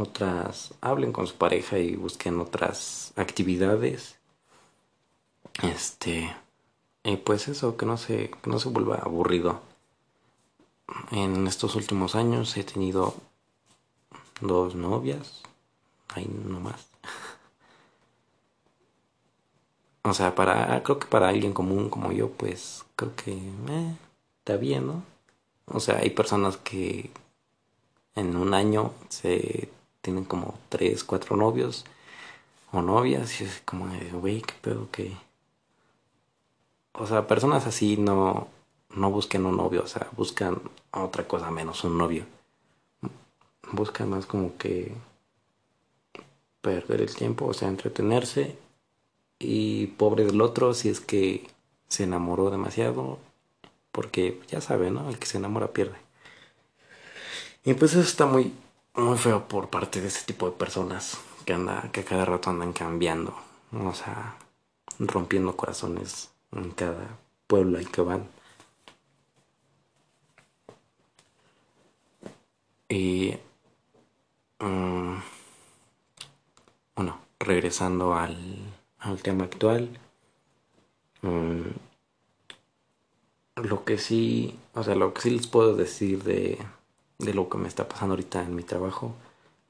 otras, 0.00 0.74
hablen 0.80 1.12
con 1.12 1.26
su 1.26 1.36
pareja 1.36 1.78
y 1.78 1.96
busquen 1.96 2.40
otras 2.40 3.12
actividades. 3.16 4.16
Este, 5.62 6.34
y 7.04 7.16
pues 7.16 7.48
eso, 7.48 7.76
que 7.76 7.86
no 7.86 7.96
se, 7.96 8.30
que 8.30 8.50
no 8.50 8.58
se 8.58 8.68
vuelva 8.68 8.96
aburrido. 8.96 9.60
En 11.12 11.46
estos 11.46 11.76
últimos 11.76 12.14
años 12.14 12.56
he 12.56 12.64
tenido 12.64 13.14
dos 14.40 14.74
novias, 14.74 15.42
ahí 16.08 16.26
nomás. 16.26 16.86
O 20.02 20.14
sea, 20.14 20.34
para, 20.34 20.82
creo 20.82 20.98
que 20.98 21.06
para 21.06 21.28
alguien 21.28 21.52
común 21.52 21.90
como 21.90 22.10
yo, 22.10 22.30
pues 22.30 22.86
creo 22.96 23.14
que 23.16 23.32
eh, 23.32 23.96
está 24.38 24.56
bien, 24.56 24.86
¿no? 24.86 25.04
O 25.66 25.78
sea, 25.78 25.98
hay 25.98 26.08
personas 26.10 26.56
que 26.56 27.10
en 28.14 28.36
un 28.36 28.54
año 28.54 28.94
se 29.08 29.70
tienen 30.00 30.24
como 30.24 30.58
tres, 30.68 31.04
cuatro 31.04 31.36
novios 31.36 31.84
o 32.72 32.82
novias 32.82 33.40
y 33.40 33.44
es 33.44 33.62
como 33.64 33.86
güey, 34.12 34.42
qué 34.42 34.54
pedo 34.60 34.90
que... 34.90 35.16
O 36.92 37.06
sea, 37.06 37.26
personas 37.26 37.66
así 37.66 37.96
no, 37.96 38.48
no 38.94 39.10
busquen 39.10 39.46
un 39.46 39.56
novio, 39.56 39.82
o 39.82 39.86
sea, 39.86 40.08
buscan 40.16 40.60
otra 40.90 41.26
cosa 41.26 41.50
menos 41.50 41.84
un 41.84 41.98
novio. 41.98 42.24
Buscan 43.72 44.10
más 44.10 44.26
como 44.26 44.56
que 44.56 44.92
perder 46.60 47.00
el 47.00 47.14
tiempo, 47.14 47.46
o 47.46 47.54
sea, 47.54 47.68
entretenerse 47.68 48.56
y 49.38 49.86
pobre 49.88 50.24
del 50.24 50.40
otro 50.40 50.74
si 50.74 50.88
es 50.88 51.00
que 51.00 51.48
se 51.88 52.04
enamoró 52.04 52.50
demasiado, 52.50 53.18
porque 53.92 54.40
ya 54.48 54.60
sabe, 54.60 54.90
¿no? 54.90 55.08
El 55.08 55.18
que 55.18 55.26
se 55.26 55.38
enamora 55.38 55.72
pierde. 55.72 55.96
Y 57.64 57.74
pues 57.74 57.92
eso 57.92 58.00
está 58.00 58.26
muy, 58.26 58.52
muy 58.94 59.18
feo 59.18 59.48
por 59.48 59.70
parte 59.70 60.00
de 60.00 60.08
ese 60.08 60.24
tipo 60.24 60.46
de 60.46 60.56
personas 60.56 61.18
que 61.44 61.54
anda, 61.54 61.90
que 61.92 62.04
cada 62.04 62.24
rato 62.24 62.50
andan 62.50 62.72
cambiando, 62.72 63.34
o 63.72 63.92
sea, 63.94 64.36
rompiendo 64.98 65.56
corazones 65.56 66.30
en 66.52 66.70
cada 66.72 67.18
pueblo 67.46 67.78
al 67.78 67.90
que 67.90 68.02
van. 68.02 68.28
Y 72.88 73.36
mm, 74.58 75.16
bueno, 76.96 77.20
regresando 77.38 78.14
al 78.14 78.36
al 79.00 79.22
tema 79.22 79.44
actual. 79.44 79.98
Mm, 81.22 81.62
lo 83.56 83.84
que 83.84 83.98
sí, 83.98 84.58
o 84.74 84.82
sea, 84.82 84.94
lo 84.94 85.12
que 85.12 85.22
sí 85.22 85.30
les 85.30 85.46
puedo 85.46 85.74
decir 85.74 86.22
de, 86.22 86.58
de 87.20 87.34
lo 87.34 87.48
que 87.48 87.58
me 87.58 87.68
está 87.68 87.88
pasando 87.88 88.14
ahorita 88.14 88.42
en 88.42 88.54
mi 88.54 88.62
trabajo 88.62 89.14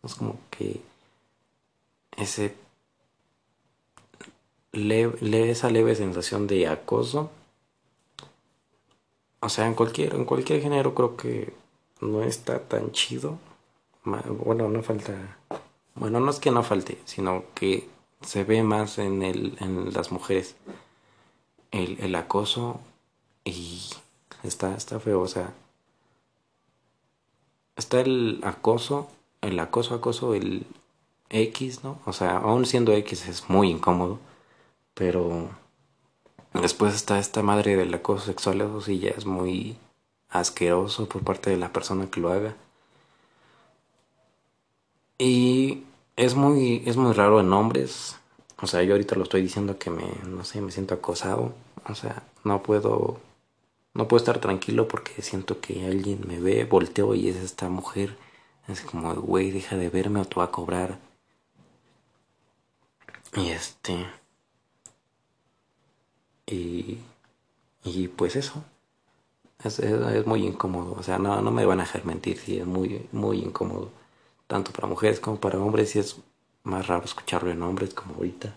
es 0.03 0.15
como 0.15 0.39
que 0.51 0.81
ese 2.17 2.55
leve, 4.73 5.51
esa 5.51 5.71
leve 5.71 5.95
sensación 5.95 6.47
de 6.47 6.69
acoso. 6.69 7.31
O 9.41 9.49
sea 9.49 9.67
en 9.67 9.75
cualquier 9.75 10.15
en 10.15 10.25
cualquier 10.25 10.63
género 10.63 10.95
creo 10.95 11.17
que 11.17 11.53
no 12.01 12.23
está 12.23 12.61
tan 12.61 12.93
chido. 12.93 13.39
Bueno 14.05 14.69
no 14.69 14.83
falta 14.83 15.39
bueno 15.95 16.21
no 16.21 16.31
es 16.31 16.39
que 16.39 16.51
no 16.51 16.63
falte 16.63 16.99
sino 17.05 17.45
que 17.55 17.89
se 18.23 18.45
ve 18.45 18.63
más 18.63 18.99
en, 18.99 19.23
el, 19.23 19.57
en 19.61 19.93
las 19.93 20.11
mujeres 20.13 20.57
el, 21.71 21.99
el 22.01 22.15
acoso 22.15 22.81
y 23.45 23.83
está, 24.43 24.77
está 24.77 25.01
feo, 25.01 25.21
o 25.21 25.29
sea, 25.29 25.53
está 27.81 28.01
el 28.01 28.41
acoso, 28.45 29.09
el 29.41 29.59
acoso, 29.59 29.95
acoso, 29.95 30.35
el 30.35 30.67
X, 31.31 31.83
¿no? 31.83 31.99
O 32.07 32.13
sea, 32.13 32.37
aún 32.39 32.67
siendo 32.67 32.93
X 32.93 33.27
es 33.27 33.51
muy 33.51 33.71
incómodo, 33.71 34.19
pero 34.95 35.49
después 36.55 36.95
está 36.95 37.19
esta 37.19 37.43
madre 37.43 37.77
del 37.77 37.93
acoso 37.95 38.27
sexual, 38.27 38.61
eso 38.61 38.81
sí 38.81 38.99
ya 39.01 39.11
es 39.11 39.27
muy 39.27 39.77
asqueroso 40.29 41.09
por 41.09 41.23
parte 41.23 41.51
de 41.51 41.57
la 41.57 41.73
persona 41.73 42.11
que 42.11 42.21
lo 42.21 42.33
haga. 42.33 42.55
Y 45.19 45.85
es 46.17 46.35
muy, 46.35 46.83
es 46.87 46.97
muy 46.97 47.13
raro 47.13 47.41
en 47.41 47.53
hombres. 47.53 48.17
O 48.63 48.67
sea, 48.67 48.83
yo 48.83 48.93
ahorita 48.93 49.17
lo 49.17 49.25
estoy 49.25 49.43
diciendo 49.43 49.79
que 49.79 49.91
me, 49.91 50.05
no 50.27 50.45
sé, 50.45 50.61
me 50.61 50.73
siento 50.73 50.95
acosado. 50.95 51.53
O 51.89 51.95
sea, 51.95 52.23
no 52.45 52.63
puedo, 52.63 53.21
no 53.95 54.09
puedo 54.09 54.19
estar 54.19 54.41
tranquilo 54.41 54.89
porque 54.89 55.23
siento 55.23 55.61
que 55.61 55.87
alguien 55.87 56.21
me 56.27 56.41
ve, 56.41 56.65
volteo 56.65 57.15
y 57.15 57.29
es 57.29 57.37
esta 57.37 57.69
mujer. 57.69 58.17
Es 58.69 58.83
como, 58.83 59.15
güey, 59.15 59.51
deja 59.51 59.77
de 59.77 59.91
verme 59.91 60.21
o 60.21 60.25
te 60.25 60.37
va 60.37 60.45
a 60.45 60.51
cobrar. 60.51 60.99
Y 63.37 63.49
este. 63.51 64.07
Y. 66.47 66.99
Y 67.85 68.09
pues 68.09 68.37
eso. 68.37 68.65
Es, 69.65 69.79
es, 69.79 70.27
muy 70.27 70.47
incómodo. 70.47 70.95
O 70.99 71.03
sea, 71.03 71.19
no, 71.19 71.41
no 71.43 71.51
me 71.51 71.67
van 71.67 71.81
a 71.81 71.85
dejar 71.85 72.05
mentir, 72.05 72.39
sí, 72.39 72.59
es 72.59 72.67
muy, 72.67 73.07
muy 73.13 73.39
incómodo 73.39 73.91
tanto 74.51 74.73
para 74.73 74.89
mujeres 74.89 75.21
como 75.21 75.39
para 75.39 75.61
hombres 75.61 75.95
y 75.95 76.01
es 76.01 76.17
más 76.65 76.89
raro 76.89 77.05
escucharlo 77.05 77.51
en 77.53 77.63
hombres 77.63 77.95
como 77.95 78.17
ahorita. 78.17 78.53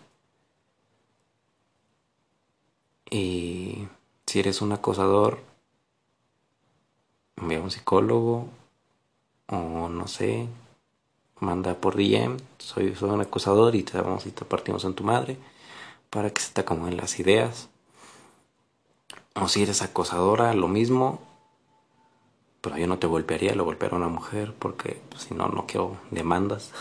Y 3.12 3.88
si 4.26 4.40
eres 4.40 4.62
un 4.62 4.72
acosador, 4.72 5.40
ve 7.38 7.56
a 7.58 7.62
un 7.62 7.72
psicólogo 7.72 8.48
o 9.48 9.90
no 9.90 10.08
sé, 10.08 10.48
manda 11.40 11.76
por 11.76 11.96
DM, 11.96 12.38
soy, 12.58 12.96
soy 12.96 13.10
un 13.10 13.22
acosador 13.22 13.76
y 13.76 13.84
te 13.84 14.00
vamos 14.00 14.26
y 14.26 14.32
te 14.32 14.46
partimos 14.46 14.86
en 14.86 14.94
tu 14.94 15.04
madre 15.04 15.38
para 16.10 16.30
que 16.30 16.42
se 16.42 16.54
te 16.54 16.62
acomoden 16.62 16.98
las 16.98 17.20
ideas. 17.20 17.70
O 19.36 19.48
si 19.48 19.64
eres 19.64 19.82
acosadora, 19.82 20.54
lo 20.54 20.68
mismo, 20.68 21.22
pero 22.62 22.78
yo 22.78 22.88
no 22.88 23.00
te 23.00 23.08
golpearía, 23.08 23.56
lo 23.56 23.66
golpearía 23.66 23.98
a 23.98 24.02
una 24.02 24.10
mujer 24.10 24.54
porque 24.58 25.02
pues, 25.10 25.24
si 25.24 25.34
no, 25.34 25.48
no 25.50 25.66
quiero 25.66 25.98
demandas. 26.12 26.72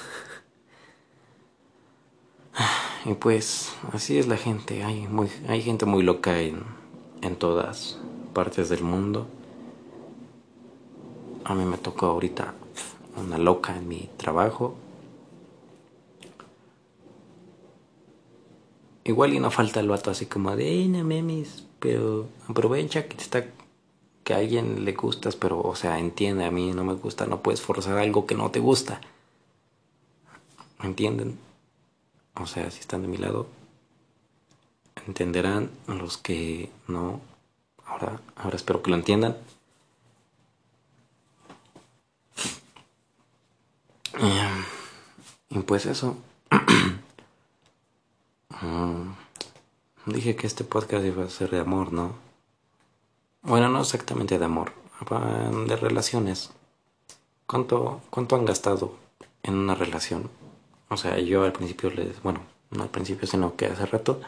y 3.04 3.14
pues 3.14 3.74
así 3.92 4.18
es 4.18 4.26
la 4.28 4.36
gente, 4.36 4.84
hay, 4.84 5.08
muy, 5.08 5.30
hay 5.48 5.62
gente 5.62 5.86
muy 5.86 6.02
loca 6.02 6.38
en, 6.40 6.81
en 7.22 7.36
todas 7.36 7.98
partes 8.34 8.68
del 8.68 8.82
mundo. 8.82 9.26
A 11.44 11.54
mí 11.54 11.64
me 11.64 11.78
tocó 11.78 12.06
ahorita 12.06 12.54
una 13.16 13.38
loca 13.38 13.76
en 13.76 13.88
mi 13.88 14.10
trabajo. 14.16 14.74
Igual 19.04 19.34
y 19.34 19.40
no 19.40 19.50
falta 19.50 19.80
el 19.80 19.88
vato 19.88 20.10
así 20.10 20.26
como 20.26 20.54
de, 20.54 20.86
no 20.86 21.02
memes, 21.02 21.64
pero 21.80 22.26
aprovecha 22.48 23.08
que 23.08 23.16
está 23.16 23.44
que 24.22 24.34
a 24.34 24.36
alguien 24.36 24.84
le 24.84 24.92
gustas, 24.92 25.34
pero, 25.34 25.60
o 25.60 25.74
sea, 25.74 25.98
entiende, 25.98 26.44
a 26.44 26.52
mí 26.52 26.72
no 26.72 26.84
me 26.84 26.94
gusta, 26.94 27.26
no 27.26 27.42
puedes 27.42 27.60
forzar 27.60 27.98
algo 27.98 28.24
que 28.24 28.36
no 28.36 28.52
te 28.52 28.60
gusta. 28.60 29.00
¿Me 30.80 30.86
entienden? 30.86 31.38
o 32.34 32.46
sea, 32.46 32.70
si 32.70 32.80
están 32.80 33.02
de 33.02 33.08
mi 33.08 33.18
lado, 33.18 33.46
entenderán 35.06 35.70
los 35.86 36.18
que 36.18 36.70
no. 36.88 37.20
Ahora, 37.86 38.20
ahora 38.36 38.56
espero 38.56 38.82
que 38.82 38.90
lo 38.90 38.96
entiendan. 38.96 39.36
Y 45.50 45.58
pues 45.60 45.86
eso. 45.86 46.16
Mm, 48.60 49.14
dije 50.06 50.36
que 50.36 50.46
este 50.46 50.62
podcast 50.62 51.04
iba 51.04 51.24
a 51.24 51.28
ser 51.28 51.50
de 51.50 51.58
amor, 51.58 51.92
¿no? 51.92 52.14
Bueno, 53.42 53.68
no 53.68 53.80
exactamente 53.80 54.38
de 54.38 54.44
amor, 54.44 54.72
de 55.66 55.76
relaciones. 55.76 56.50
¿Cuánto, 57.46 58.02
cuánto 58.10 58.36
han 58.36 58.44
gastado 58.44 58.94
en 59.42 59.54
una 59.54 59.74
relación? 59.74 60.30
O 60.90 60.96
sea, 60.96 61.18
yo 61.18 61.42
al 61.42 61.52
principio 61.52 61.90
les, 61.90 62.22
bueno, 62.22 62.40
no 62.70 62.84
al 62.84 62.88
principio, 62.90 63.26
sino 63.26 63.56
que 63.56 63.66
hace 63.66 63.84
rato, 63.86 64.20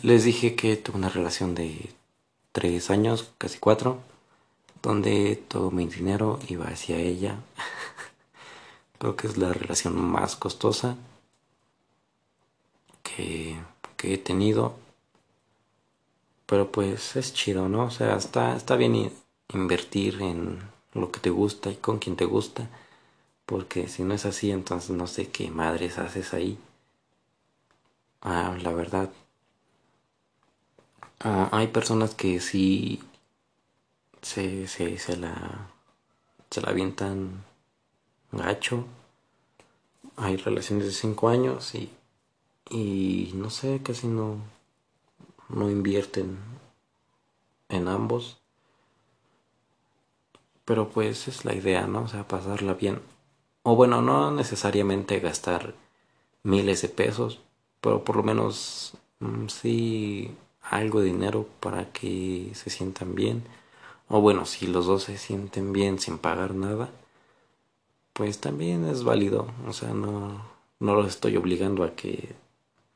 les 0.00 0.24
dije 0.24 0.56
que 0.56 0.76
tuve 0.76 0.98
una 0.98 1.08
relación 1.08 1.54
de 1.54 1.90
tres 2.52 2.90
años, 2.90 3.32
casi 3.38 3.58
cuatro, 3.58 4.00
donde 4.82 5.36
todo 5.48 5.70
mi 5.70 5.86
dinero 5.86 6.38
iba 6.48 6.66
hacia 6.66 6.96
ella. 6.96 7.38
Creo 8.98 9.16
que 9.16 9.26
es 9.26 9.36
la 9.36 9.52
relación 9.52 10.00
más 10.00 10.36
costosa 10.36 10.96
que, 13.02 13.56
que 13.96 14.14
he 14.14 14.18
tenido. 14.18 14.74
Pero 16.46 16.70
pues 16.70 17.16
es 17.16 17.32
chido, 17.34 17.68
¿no? 17.68 17.86
O 17.86 17.90
sea, 17.90 18.16
está, 18.16 18.56
está 18.56 18.76
bien 18.76 19.12
invertir 19.52 20.22
en 20.22 20.60
lo 20.94 21.10
que 21.10 21.20
te 21.20 21.30
gusta 21.30 21.70
y 21.70 21.76
con 21.76 21.98
quien 21.98 22.16
te 22.16 22.24
gusta. 22.26 22.68
Porque 23.46 23.88
si 23.88 24.04
no 24.04 24.14
es 24.14 24.26
así, 24.26 24.50
entonces 24.50 24.90
no 24.90 25.06
sé 25.06 25.28
qué 25.30 25.50
madres 25.50 25.98
haces 25.98 26.34
ahí. 26.34 26.58
Ah, 28.22 28.56
la 28.62 28.72
verdad. 28.72 29.10
Ah, 31.24 31.48
hay 31.52 31.68
personas 31.68 32.14
que 32.14 32.38
sí 32.40 33.00
se, 34.22 34.66
se, 34.68 34.98
se 34.98 35.16
la 35.16 35.70
se 36.50 36.60
la 36.62 36.70
avientan 36.70 37.44
gacho. 38.32 38.86
Hay 40.16 40.38
relaciones 40.38 40.86
de 40.86 40.92
5 40.92 41.28
años 41.28 41.74
y, 41.74 41.90
y 42.70 43.32
no 43.34 43.50
sé, 43.50 43.82
casi 43.82 44.06
no, 44.08 44.38
no 45.48 45.70
invierten 45.70 46.38
en 47.68 47.88
ambos. 47.88 48.38
Pero 50.64 50.88
pues 50.90 51.28
es 51.28 51.44
la 51.44 51.54
idea, 51.54 51.86
¿no? 51.86 52.02
O 52.02 52.08
sea, 52.08 52.26
pasarla 52.28 52.74
bien. 52.74 53.00
O 53.62 53.76
bueno, 53.76 54.02
no 54.02 54.30
necesariamente 54.30 55.20
gastar 55.20 55.74
miles 56.42 56.82
de 56.82 56.88
pesos, 56.88 57.40
pero 57.80 58.04
por 58.04 58.16
lo 58.16 58.22
menos 58.24 58.94
mm, 59.20 59.48
sí 59.48 60.36
algo 60.62 61.00
de 61.00 61.06
dinero 61.06 61.48
para 61.60 61.92
que 61.92 62.52
se 62.54 62.70
sientan 62.70 63.14
bien. 63.14 63.44
O 64.08 64.20
bueno, 64.20 64.44
si 64.46 64.66
los 64.66 64.86
dos 64.86 65.04
se 65.04 65.18
sienten 65.18 65.72
bien 65.72 65.98
sin 65.98 66.18
pagar 66.18 66.54
nada, 66.54 66.90
pues 68.12 68.40
también 68.40 68.86
es 68.86 69.04
válido. 69.04 69.48
O 69.66 69.72
sea, 69.72 69.90
no, 69.94 70.44
no 70.80 70.94
los 70.94 71.08
estoy 71.08 71.36
obligando 71.36 71.84
a 71.84 71.94
que 71.94 72.34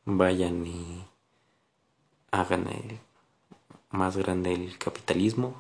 vayan 0.05 0.67
y 0.67 1.05
hagan 2.31 2.69
el 2.69 2.99
más 3.91 4.17
grande 4.17 4.53
el 4.55 4.79
capitalismo. 4.79 5.55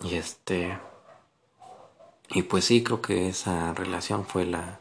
y 0.04 0.14
este. 0.16 0.78
Y 2.30 2.42
pues 2.42 2.64
sí, 2.64 2.82
creo 2.82 3.02
que 3.02 3.28
esa 3.28 3.74
relación 3.74 4.24
fue 4.26 4.46
la 4.46 4.80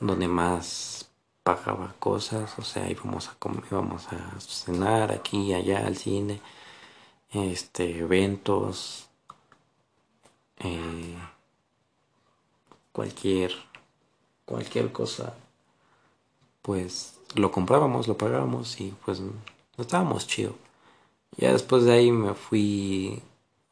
donde 0.00 0.28
más 0.28 0.99
pagaba 1.42 1.94
cosas, 1.98 2.58
o 2.58 2.62
sea, 2.62 2.90
íbamos 2.90 3.28
a 3.28 3.34
comer, 3.38 3.64
íbamos 3.70 4.08
a 4.12 4.40
cenar 4.40 5.12
aquí 5.12 5.54
allá 5.54 5.86
al 5.86 5.96
cine, 5.96 6.40
este, 7.32 7.98
eventos, 7.98 9.08
eh, 10.58 11.16
cualquier, 12.92 13.52
cualquier 14.44 14.92
cosa, 14.92 15.34
pues 16.62 17.18
lo 17.34 17.50
comprábamos, 17.50 18.08
lo 18.08 18.16
pagábamos 18.16 18.80
y 18.80 18.94
pues 19.04 19.22
estábamos 19.78 20.26
chido. 20.26 20.54
Ya 21.36 21.52
después 21.52 21.84
de 21.84 21.92
ahí 21.92 22.12
me 22.12 22.34
fui, 22.34 23.22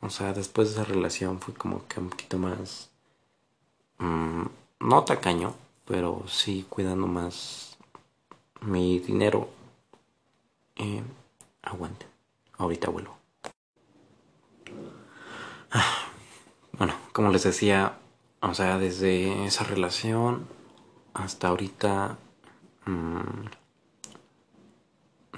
o 0.01 0.11
sea, 0.11 0.33
después 0.33 0.69
de 0.69 0.75
esa 0.75 0.85
relación 0.85 1.41
fui 1.41 1.55
como 1.55 1.87
que 1.89 2.01
un 2.01 2.11
poquito 2.11 2.39
más, 2.39 2.91
mmm, 3.99 4.47
no 4.81 5.05
tacaño, 5.05 5.55
pero 5.89 6.23
sí 6.29 6.67
cuidando 6.69 7.07
más 7.07 7.79
mi 8.61 8.99
dinero. 8.99 9.49
Eh, 10.77 11.03
aguante, 11.63 12.07
ahorita 12.59 12.91
vuelvo. 12.91 13.17
Ah. 15.73 16.05
Bueno, 16.79 16.95
como 17.13 17.31
les 17.31 17.43
decía, 17.43 17.99
o 18.41 18.55
sea, 18.55 18.79
desde 18.79 19.47
esa 19.47 19.65
relación 19.65 20.47
hasta 21.13 21.49
ahorita 21.49 22.17
mm, 22.87 23.47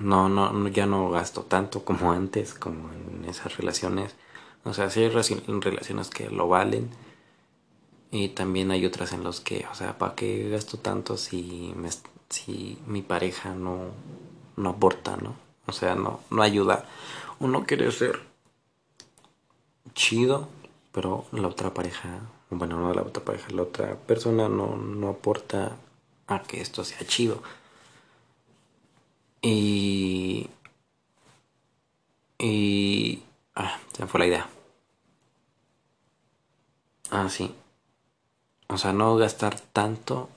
no, 0.00 0.28
no, 0.28 0.68
ya 0.68 0.84
no 0.84 1.08
gasto 1.08 1.42
tanto 1.44 1.82
como 1.84 2.12
antes, 2.12 2.52
como 2.52 2.92
en 2.92 3.24
esas 3.24 3.56
relaciones. 3.56 4.14
O 4.64 4.74
sea, 4.74 4.90
sí 4.90 5.00
hay 5.00 5.08
relaciones 5.08 6.10
que 6.10 6.28
lo 6.28 6.46
valen 6.48 6.90
y 8.10 8.28
también 8.30 8.70
hay 8.70 8.84
otras 8.86 9.12
en 9.12 9.24
las 9.24 9.40
que, 9.40 9.66
o 9.70 9.74
sea, 9.74 9.98
¿para 9.98 10.14
qué 10.14 10.48
gasto 10.50 10.78
tanto 10.78 11.16
si, 11.16 11.72
si 12.28 12.78
mi 12.86 13.02
pareja 13.02 13.54
no, 13.54 13.90
no 14.56 14.70
aporta, 14.70 15.16
¿no? 15.16 15.34
O 15.66 15.72
sea, 15.72 15.94
no, 15.94 16.20
no 16.30 16.42
ayuda. 16.42 16.84
Uno 17.38 17.64
quiere 17.64 17.90
ser 17.92 18.20
chido, 19.94 20.48
pero 20.92 21.26
la 21.32 21.48
otra 21.48 21.72
pareja, 21.72 22.20
bueno, 22.50 22.78
no 22.80 22.92
la 22.92 23.02
otra 23.02 23.24
pareja, 23.24 23.50
la 23.50 23.62
otra 23.62 23.96
persona 23.96 24.48
no, 24.48 24.76
no 24.76 25.08
aporta 25.08 25.76
a 26.26 26.42
que 26.42 26.60
esto 26.60 26.84
sea 26.84 27.06
chido. 27.06 27.42
Y. 29.42 30.48
Y. 32.38 33.22
Ah, 33.54 33.78
se 33.92 34.02
me 34.02 34.08
fue 34.08 34.20
la 34.20 34.26
idea. 34.26 34.48
Ah, 37.10 37.28
sí. 37.28 37.54
O 38.70 38.78
sea, 38.78 38.92
no 38.92 39.16
gastar 39.16 39.60
tanto, 39.60 40.28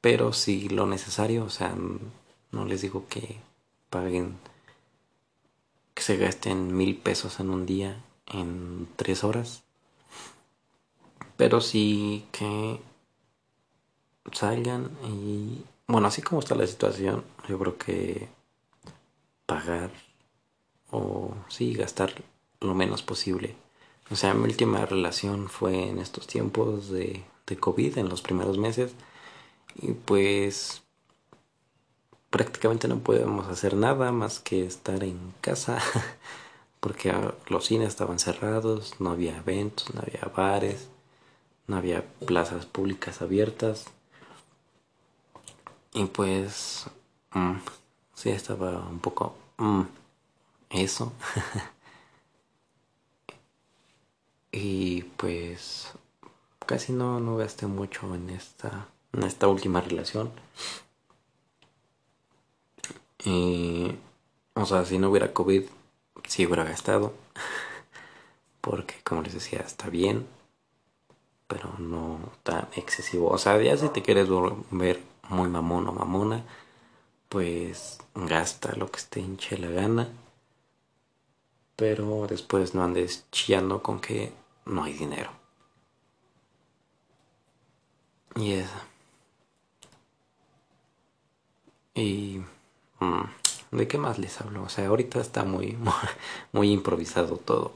pero 0.00 0.32
sí 0.32 0.68
lo 0.68 0.86
necesario. 0.86 1.44
O 1.44 1.50
sea, 1.50 1.74
no 2.52 2.64
les 2.64 2.82
digo 2.82 3.06
que 3.08 3.38
paguen 3.88 4.38
que 5.94 6.02
se 6.02 6.16
gasten 6.16 6.76
mil 6.76 6.96
pesos 6.96 7.40
en 7.40 7.50
un 7.50 7.66
día 7.66 8.02
en 8.26 8.88
tres 8.96 9.24
horas. 9.24 9.62
Pero 11.36 11.60
sí 11.60 12.26
que 12.32 12.80
salgan 14.32 14.90
y 15.04 15.64
bueno, 15.86 16.08
así 16.08 16.22
como 16.22 16.40
está 16.40 16.54
la 16.54 16.66
situación, 16.66 17.24
yo 17.48 17.58
creo 17.58 17.78
que 17.78 18.28
pagar 19.46 19.90
o 20.90 21.34
sí 21.48 21.74
gastar 21.74 22.12
lo 22.60 22.74
menos 22.74 23.02
posible. 23.02 23.56
O 24.10 24.16
sea, 24.16 24.34
mi 24.34 24.44
última 24.44 24.84
relación 24.86 25.48
fue 25.48 25.88
en 25.88 25.98
estos 25.98 26.26
tiempos 26.26 26.90
de, 26.90 27.24
de 27.46 27.56
COVID, 27.56 27.98
en 27.98 28.08
los 28.08 28.22
primeros 28.22 28.58
meses. 28.58 28.92
Y 29.76 29.92
pues 29.92 30.82
prácticamente 32.30 32.88
no 32.88 33.00
podemos 33.00 33.48
hacer 33.48 33.74
nada 33.74 34.12
más 34.12 34.38
que 34.40 34.64
estar 34.64 35.02
en 35.04 35.34
casa 35.40 35.78
porque 36.80 37.14
los 37.48 37.66
cines 37.66 37.88
estaban 37.88 38.18
cerrados, 38.18 38.94
no 39.00 39.10
había 39.10 39.36
eventos, 39.36 39.94
no 39.94 40.00
había 40.00 40.32
bares, 40.34 40.88
no 41.66 41.76
había 41.76 42.04
plazas 42.26 42.66
públicas 42.66 43.22
abiertas 43.22 43.86
y 45.92 46.04
pues 46.06 46.86
mm, 47.32 47.56
sí 48.14 48.30
estaba 48.30 48.78
un 48.88 49.00
poco 49.00 49.34
mm, 49.58 49.82
eso 50.70 51.12
y 54.52 55.02
pues 55.16 55.92
casi 56.66 56.92
no, 56.92 57.20
no 57.20 57.36
gasté 57.36 57.66
mucho 57.66 58.14
en 58.14 58.30
esta 58.30 58.88
en 59.12 59.24
esta 59.24 59.48
última 59.48 59.80
relación 59.80 60.30
y, 63.24 63.98
o 64.54 64.64
sea, 64.66 64.84
si 64.84 64.98
no 64.98 65.10
hubiera 65.10 65.32
COVID, 65.32 65.64
sí 66.26 66.46
hubiera 66.46 66.64
gastado. 66.64 67.12
Porque, 68.60 68.94
como 69.04 69.22
les 69.22 69.34
decía, 69.34 69.60
está 69.60 69.88
bien. 69.88 70.26
Pero 71.46 71.74
no 71.78 72.32
tan 72.42 72.68
excesivo. 72.76 73.28
O 73.28 73.38
sea, 73.38 73.60
ya 73.60 73.76
si 73.76 73.88
te 73.88 74.02
quieres 74.02 74.28
ver 74.70 75.00
muy 75.28 75.48
mamón 75.48 75.88
o 75.88 75.92
mamona, 75.92 76.44
pues 77.28 77.98
gasta 78.14 78.74
lo 78.76 78.90
que 78.90 78.98
esté 78.98 79.20
hinche 79.20 79.58
la 79.58 79.70
gana. 79.70 80.08
Pero 81.76 82.26
después 82.28 82.74
no 82.74 82.84
andes 82.84 83.26
chillando 83.32 83.82
con 83.82 84.00
que 84.00 84.32
no 84.70 84.84
hay 84.84 84.92
dinero. 84.94 85.30
Y 88.36 88.52
eso. 88.52 88.74
Y... 91.94 92.40
Mm, 93.00 93.24
¿De 93.72 93.88
qué 93.88 93.98
más 93.98 94.18
les 94.18 94.40
hablo? 94.40 94.62
O 94.64 94.68
sea, 94.68 94.86
ahorita 94.88 95.20
está 95.20 95.44
muy, 95.44 95.76
muy 96.52 96.70
improvisado 96.72 97.36
todo. 97.36 97.72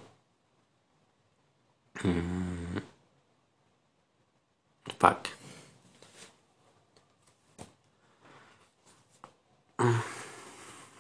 Mm, 2.03 2.79
fuck. 4.99 5.29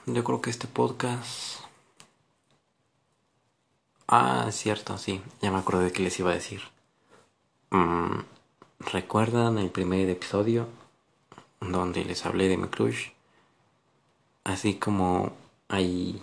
Yo 0.06 0.22
creo 0.24 0.40
que 0.40 0.50
este 0.50 0.66
podcast... 0.66 1.63
Ah, 4.06 4.48
cierto, 4.52 4.98
sí. 4.98 5.22
Ya 5.40 5.50
me 5.50 5.58
acordé 5.58 5.84
de 5.84 5.92
que 5.92 6.02
les 6.02 6.18
iba 6.18 6.30
a 6.30 6.34
decir. 6.34 6.60
Mm, 7.70 8.20
¿Recuerdan 8.80 9.58
el 9.58 9.70
primer 9.70 10.08
episodio 10.10 10.68
donde 11.60 12.04
les 12.04 12.26
hablé 12.26 12.48
de 12.48 12.56
mi 12.56 12.68
crush? 12.68 13.10
Así 14.44 14.74
como 14.74 15.32
hay 15.68 16.22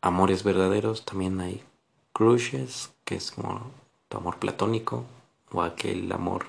amores 0.00 0.42
verdaderos, 0.44 1.04
también 1.04 1.40
hay 1.40 1.62
crushes, 2.12 2.90
que 3.04 3.16
es 3.16 3.30
como 3.30 3.70
tu 4.08 4.16
amor 4.16 4.38
platónico 4.38 5.04
o 5.52 5.62
aquel 5.62 6.10
amor 6.12 6.46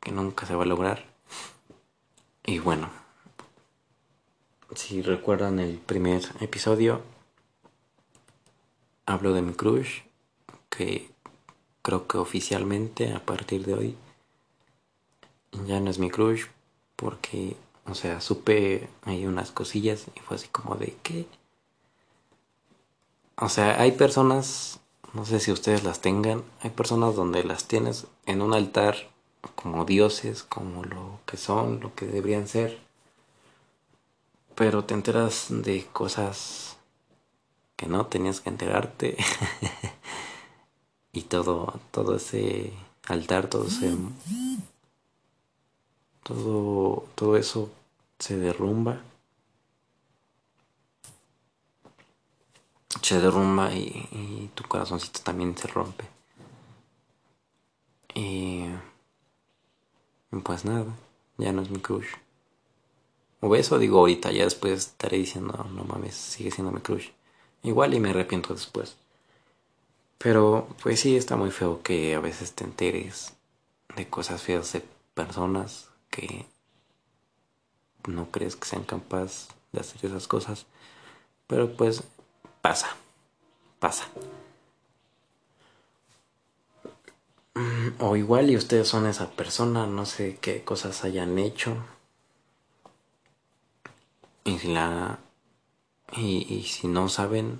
que 0.00 0.10
nunca 0.10 0.46
se 0.46 0.54
va 0.54 0.64
a 0.64 0.66
lograr. 0.66 1.04
Y 2.44 2.58
bueno, 2.58 2.90
si 4.74 5.00
recuerdan 5.00 5.60
el 5.60 5.78
primer 5.78 6.22
episodio, 6.40 7.02
hablo 9.06 9.32
de 9.32 9.42
mi 9.42 9.52
crush, 9.52 10.02
que 10.70 11.10
creo 11.82 12.06
que 12.06 12.18
oficialmente 12.18 13.12
a 13.12 13.24
partir 13.24 13.64
de 13.64 13.74
hoy 13.74 13.96
ya 15.66 15.80
no 15.80 15.90
es 15.90 15.98
mi 15.98 16.10
crush, 16.10 16.46
porque, 16.96 17.56
o 17.86 17.94
sea, 17.94 18.20
supe 18.20 18.88
ahí 19.02 19.26
unas 19.26 19.50
cosillas 19.50 20.06
y 20.14 20.20
fue 20.20 20.36
así 20.36 20.48
como 20.48 20.76
de 20.76 20.96
que... 21.02 21.26
O 23.36 23.48
sea, 23.48 23.80
hay 23.80 23.92
personas, 23.92 24.80
no 25.12 25.24
sé 25.26 25.40
si 25.40 25.52
ustedes 25.52 25.84
las 25.84 26.00
tengan, 26.00 26.42
hay 26.60 26.70
personas 26.70 27.16
donde 27.16 27.44
las 27.44 27.66
tienes 27.66 28.06
en 28.26 28.42
un 28.42 28.54
altar 28.54 28.96
como 29.54 29.84
dioses, 29.84 30.42
como 30.42 30.84
lo 30.84 31.20
que 31.26 31.36
son, 31.36 31.80
lo 31.80 31.94
que 31.94 32.06
deberían 32.06 32.48
ser 32.48 32.84
pero 34.54 34.84
te 34.84 34.94
enteras 34.94 35.46
de 35.50 35.86
cosas 35.92 36.73
que 37.76 37.86
no 37.86 38.06
tenías 38.06 38.40
que 38.40 38.50
enterarte. 38.50 39.16
Y 41.16 41.22
todo 41.22 41.78
todo 41.92 42.16
ese 42.16 42.72
altar 43.06 43.46
todo 43.46 43.68
ese 43.68 43.94
todo 46.24 47.06
todo 47.14 47.36
eso 47.36 47.70
se 48.18 48.36
derrumba. 48.36 49.00
Se 53.00 53.20
derrumba 53.20 53.72
y, 53.74 54.50
tu 54.54 54.64
corazoncito 54.64 55.20
también 55.20 55.56
se 55.56 55.68
rompe. 55.68 56.04
Y 58.14 58.64
pues 60.42 60.64
nada 60.64 60.86
ya 61.36 61.52
no 61.52 61.62
es 61.62 61.70
mi 61.70 61.78
crush. 61.78 62.08
O 63.40 63.54
eso 63.54 63.78
digo 63.78 63.98
ahorita, 64.00 64.32
ya 64.32 64.44
después 64.44 64.72
estaré 64.72 65.18
diciendo, 65.18 65.66
no 65.70 65.84
mames, 65.84 66.14
sigue 66.14 66.50
siendo 66.50 66.72
mi 66.72 66.80
crush. 66.80 67.10
Igual 67.64 67.94
y 67.94 68.00
me 68.00 68.10
arrepiento 68.10 68.54
después. 68.54 68.96
Pero 70.18 70.68
pues 70.82 71.00
sí, 71.00 71.16
está 71.16 71.36
muy 71.36 71.50
feo 71.50 71.82
que 71.82 72.14
a 72.14 72.20
veces 72.20 72.52
te 72.52 72.62
enteres 72.62 73.32
de 73.96 74.08
cosas 74.08 74.40
feas 74.42 74.72
de 74.72 74.84
personas 75.14 75.88
que 76.10 76.46
no 78.06 78.30
crees 78.30 78.54
que 78.54 78.68
sean 78.68 78.84
capaces 78.84 79.48
de 79.72 79.80
hacer 79.80 80.06
esas 80.06 80.28
cosas. 80.28 80.66
Pero 81.48 81.76
pues 81.76 82.04
pasa, 82.62 82.94
pasa. 83.80 84.06
O 87.98 88.16
igual 88.16 88.50
y 88.50 88.56
ustedes 88.56 88.86
son 88.86 89.06
esa 89.06 89.30
persona, 89.32 89.86
no 89.86 90.06
sé 90.06 90.38
qué 90.40 90.62
cosas 90.62 91.04
hayan 91.04 91.38
hecho 91.38 91.76
y 94.44 94.58
si 94.58 94.72
la. 94.72 95.18
Y, 96.16 96.62
si 96.62 96.86
no 96.86 97.08
saben, 97.08 97.58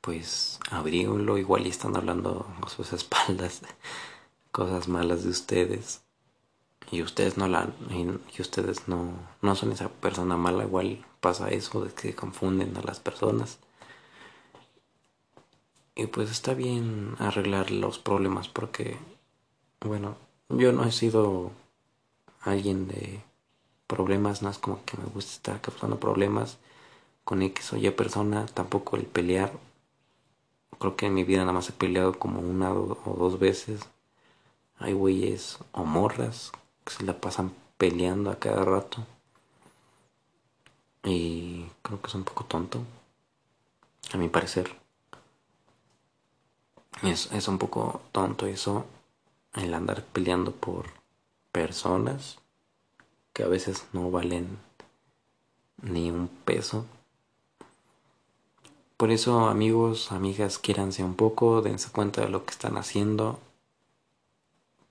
pues 0.00 0.58
abríguenlo. 0.70 1.38
Igual 1.38 1.66
y 1.66 1.70
están 1.70 1.96
hablando 1.96 2.46
a 2.62 2.68
sus 2.68 2.92
espaldas 2.92 3.62
cosas 4.50 4.88
malas 4.88 5.22
de 5.22 5.30
ustedes. 5.30 6.02
Y 6.90 7.02
ustedes 7.02 7.36
no 7.36 7.46
la. 7.46 7.68
Y, 7.90 8.40
ustedes 8.40 8.88
no, 8.88 9.12
no 9.42 9.54
son 9.54 9.72
esa 9.72 9.88
persona 9.88 10.36
mala. 10.36 10.64
Igual 10.64 11.04
pasa 11.20 11.50
eso 11.50 11.84
de 11.84 11.92
que 11.92 12.14
confunden 12.14 12.76
a 12.76 12.82
las 12.82 12.98
personas. 12.98 13.58
Y 15.94 16.06
pues 16.06 16.30
está 16.30 16.54
bien 16.54 17.14
arreglar 17.18 17.70
los 17.70 17.98
problemas 17.98 18.48
porque, 18.48 18.96
bueno, 19.80 20.16
yo 20.48 20.72
no 20.72 20.84
he 20.84 20.92
sido 20.92 21.52
alguien 22.40 22.88
de 22.88 23.22
problemas, 23.90 24.40
no 24.40 24.50
es 24.50 24.58
como 24.58 24.84
que 24.84 24.96
me 24.96 25.06
gusta 25.06 25.32
estar 25.32 25.60
causando 25.60 25.98
problemas 25.98 26.58
con 27.24 27.42
X 27.42 27.72
o 27.72 27.76
Y 27.76 27.90
persona, 27.90 28.46
tampoco 28.46 28.96
el 28.96 29.04
pelear. 29.04 29.52
Creo 30.78 30.96
que 30.96 31.06
en 31.06 31.14
mi 31.14 31.24
vida 31.24 31.40
nada 31.40 31.52
más 31.52 31.68
he 31.68 31.72
peleado 31.72 32.18
como 32.18 32.40
una 32.40 32.72
o 32.72 33.16
dos 33.18 33.40
veces. 33.40 33.80
Hay 34.78 34.92
güeyes 34.92 35.58
o 35.72 35.84
morras 35.84 36.52
que 36.84 36.92
se 36.92 37.02
la 37.04 37.20
pasan 37.20 37.52
peleando 37.78 38.30
a 38.30 38.38
cada 38.38 38.64
rato. 38.64 39.04
Y 41.02 41.66
creo 41.82 42.00
que 42.00 42.08
es 42.08 42.14
un 42.14 42.24
poco 42.24 42.44
tonto, 42.44 42.80
a 44.12 44.16
mi 44.16 44.28
parecer. 44.28 44.76
Es, 47.02 47.32
es 47.32 47.48
un 47.48 47.58
poco 47.58 48.02
tonto 48.12 48.46
eso, 48.46 48.84
el 49.54 49.74
andar 49.74 50.04
peleando 50.04 50.52
por 50.52 50.86
personas 51.52 52.39
que 53.40 53.46
a 53.46 53.48
veces 53.48 53.86
no 53.94 54.10
valen 54.10 54.58
ni 55.80 56.10
un 56.10 56.28
peso. 56.28 56.84
Por 58.98 59.10
eso 59.10 59.48
amigos, 59.48 60.12
amigas, 60.12 60.58
quiéranse 60.58 61.02
un 61.02 61.14
poco, 61.14 61.62
dense 61.62 61.90
cuenta 61.90 62.20
de 62.20 62.28
lo 62.28 62.44
que 62.44 62.50
están 62.50 62.76
haciendo, 62.76 63.40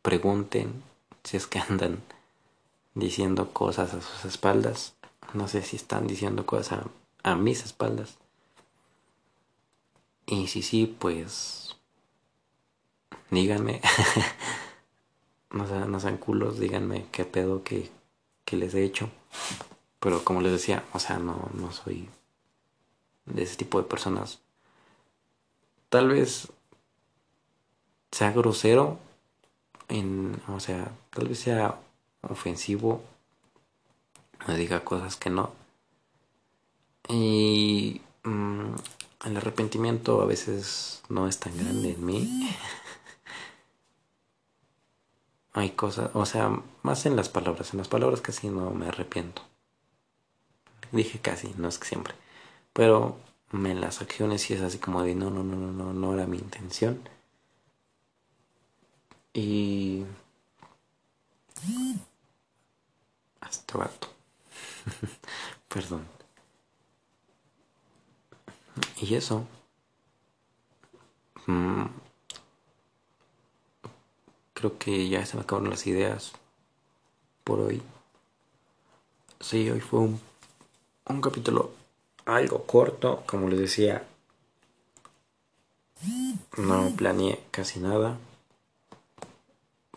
pregunten 0.01 0.81
si 1.23 1.37
es 1.37 1.45
que 1.45 1.59
andan 1.59 2.01
diciendo 2.95 3.53
cosas 3.53 3.93
a 3.93 4.01
sus 4.01 4.25
espaldas. 4.25 4.95
No 5.35 5.47
sé 5.47 5.61
si 5.61 5.75
están 5.75 6.07
diciendo 6.07 6.47
cosas 6.47 6.85
a, 7.21 7.35
mis 7.35 7.63
espaldas. 7.63 8.17
Y 10.25 10.47
si 10.47 10.63
sí, 10.63 10.87
pues 10.87 11.75
díganme. 13.29 13.79
no, 15.51 15.67
sean, 15.67 15.91
no 15.91 15.99
sean 15.99 16.17
culos, 16.17 16.57
díganme 16.57 17.05
qué 17.11 17.25
pedo, 17.25 17.63
que 17.63 17.98
que 18.49 18.57
les 18.57 18.73
he 18.73 18.83
hecho. 18.83 19.09
Pero 19.99 20.23
como 20.23 20.41
les 20.41 20.51
decía, 20.51 20.83
o 20.93 20.99
sea, 20.99 21.19
no, 21.19 21.49
no 21.53 21.71
soy 21.71 22.09
de 23.25 23.43
ese 23.43 23.55
tipo 23.55 23.79
de 23.79 23.87
personas. 23.87 24.39
Tal 25.89 26.09
vez 26.09 26.47
sea 28.11 28.31
grosero, 28.31 28.97
en, 29.87 30.41
o 30.47 30.59
sea, 30.59 30.91
tal 31.11 31.27
vez 31.27 31.39
sea 31.39 31.79
ofensivo, 32.21 33.03
me 34.47 34.57
diga 34.57 34.83
cosas 34.83 35.15
que 35.15 35.29
no. 35.29 35.51
Y 37.07 38.01
mm, 38.23 38.73
el 39.25 39.37
arrepentimiento 39.37 40.21
a 40.21 40.25
veces 40.25 41.03
no 41.09 41.27
es 41.27 41.39
tan 41.39 41.55
grande 41.57 41.91
en 41.91 42.05
mí. 42.05 42.55
Hay 45.53 45.71
cosas, 45.71 46.11
o 46.13 46.25
sea, 46.25 46.61
más 46.83 47.05
en 47.05 47.15
las 47.15 47.29
palabras, 47.29 47.73
en 47.73 47.79
las 47.79 47.87
palabras 47.87 48.21
casi 48.21 48.49
no 48.49 48.71
me 48.71 48.87
arrepiento. 48.87 49.41
Dije 50.91 51.19
casi, 51.19 51.53
no 51.57 51.67
es 51.67 51.77
que 51.79 51.87
siempre. 51.87 52.15
Pero 52.73 53.17
en 53.53 53.81
las 53.81 54.01
acciones 54.01 54.41
sí 54.41 54.53
es 54.53 54.61
así 54.61 54.77
como 54.79 55.03
de 55.03 55.15
no, 55.15 55.29
no, 55.29 55.43
no, 55.43 55.55
no, 55.55 55.71
no, 55.71 55.93
no 55.93 56.13
era 56.13 56.27
mi 56.27 56.37
intención. 56.37 57.01
Y... 59.33 60.05
Hasta 63.41 63.77
rato. 63.77 64.07
Perdón. 65.67 66.05
Y 69.01 69.15
eso. 69.15 69.47
Mm, 71.47 71.85
creo 74.59 74.77
que 74.77 75.07
ya 75.07 75.25
se 75.25 75.37
me 75.37 75.43
acabaron 75.43 75.69
las 75.69 75.87
ideas 75.87 76.33
por 77.45 77.61
hoy. 77.61 77.81
Sí, 79.39 79.69
hoy 79.69 79.79
fue 79.79 79.99
un, 80.01 80.19
un 81.07 81.21
capítulo 81.21 81.71
algo 82.25 82.63
corto, 82.65 83.23
como 83.25 83.47
les 83.47 83.59
decía. 83.59 84.05
No 86.57 86.91
planeé 86.97 87.39
casi 87.51 87.79
nada. 87.79 88.17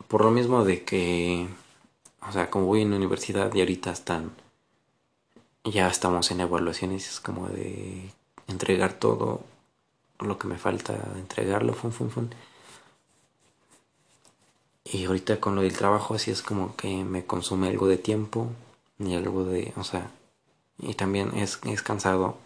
por 0.09 0.25
lo 0.25 0.31
mismo 0.31 0.65
de 0.65 0.85
que, 0.85 1.49
o 2.29 2.33
sea, 2.33 2.51
como 2.51 2.67
voy 2.67 2.83
en 2.83 2.91
la 2.91 2.97
universidad 2.97 3.53
y 3.55 3.61
ahorita 3.61 3.91
están, 3.93 4.33
ya 5.65 5.89
estamos 5.89 6.31
en 6.31 6.41
evaluaciones, 6.41 7.09
es 7.09 7.21
como 7.21 7.49
de 7.49 8.11
entregar 8.47 8.93
todo 8.95 9.43
lo 10.21 10.39
que 10.39 10.49
me 10.49 10.59
falta, 10.59 10.95
entregarlo, 11.17 11.73
fun, 11.75 11.93
fun, 11.93 12.11
fun. 12.11 12.31
Y 14.85 15.05
ahorita 15.07 15.41
con 15.41 15.55
lo 15.57 15.63
del 15.63 15.77
trabajo 15.77 16.15
así 16.15 16.31
es 16.31 16.43
como 16.43 16.77
que 16.77 17.05
me 17.05 17.25
consume 17.27 17.69
algo 17.69 17.87
de 17.89 17.99
tiempo 17.99 18.49
y 18.99 19.15
algo 19.15 19.45
de, 19.45 19.73
o 19.77 19.85
sea, 19.85 20.11
y 20.79 20.95
también 20.95 21.37
es, 21.37 21.61
es 21.65 21.83
cansado 21.83 22.37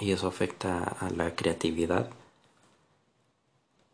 y 0.00 0.12
eso 0.12 0.28
afecta 0.28 0.82
a 1.00 1.10
la 1.10 1.34
creatividad. 1.34 2.10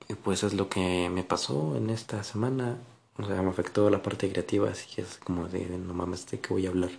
Y 0.09 0.15
pues 0.15 0.43
es 0.43 0.55
lo 0.55 0.69
que 0.69 1.09
me 1.11 1.25
pasó 1.25 1.77
en 1.77 1.91
esta 1.91 2.23
semana. 2.25 2.77
O 3.17 3.25
sea, 3.27 3.43
me 3.43 3.51
afectó 3.51 3.89
la 3.91 4.03
parte 4.03 4.31
creativa, 4.31 4.71
así 4.71 4.87
que 4.95 5.03
es 5.03 5.19
como 5.19 5.49
de, 5.49 5.67
no 5.79 5.95
mames, 5.95 6.27
¿de 6.31 6.41
qué 6.41 6.53
voy 6.53 6.67
a 6.67 6.71
hablar? 6.71 6.91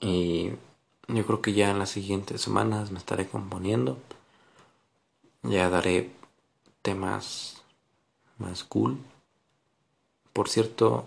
Y 0.00 0.52
yo 1.08 1.26
creo 1.26 1.42
que 1.42 1.52
ya 1.52 1.70
en 1.70 1.78
las 1.78 1.90
siguientes 1.90 2.40
semanas 2.40 2.90
me 2.90 2.98
estaré 2.98 3.26
componiendo. 3.28 3.98
Ya 5.48 5.70
daré 5.70 6.10
temas 6.82 7.62
más 8.38 8.64
cool. 8.64 8.98
Por 10.32 10.48
cierto, 10.48 11.04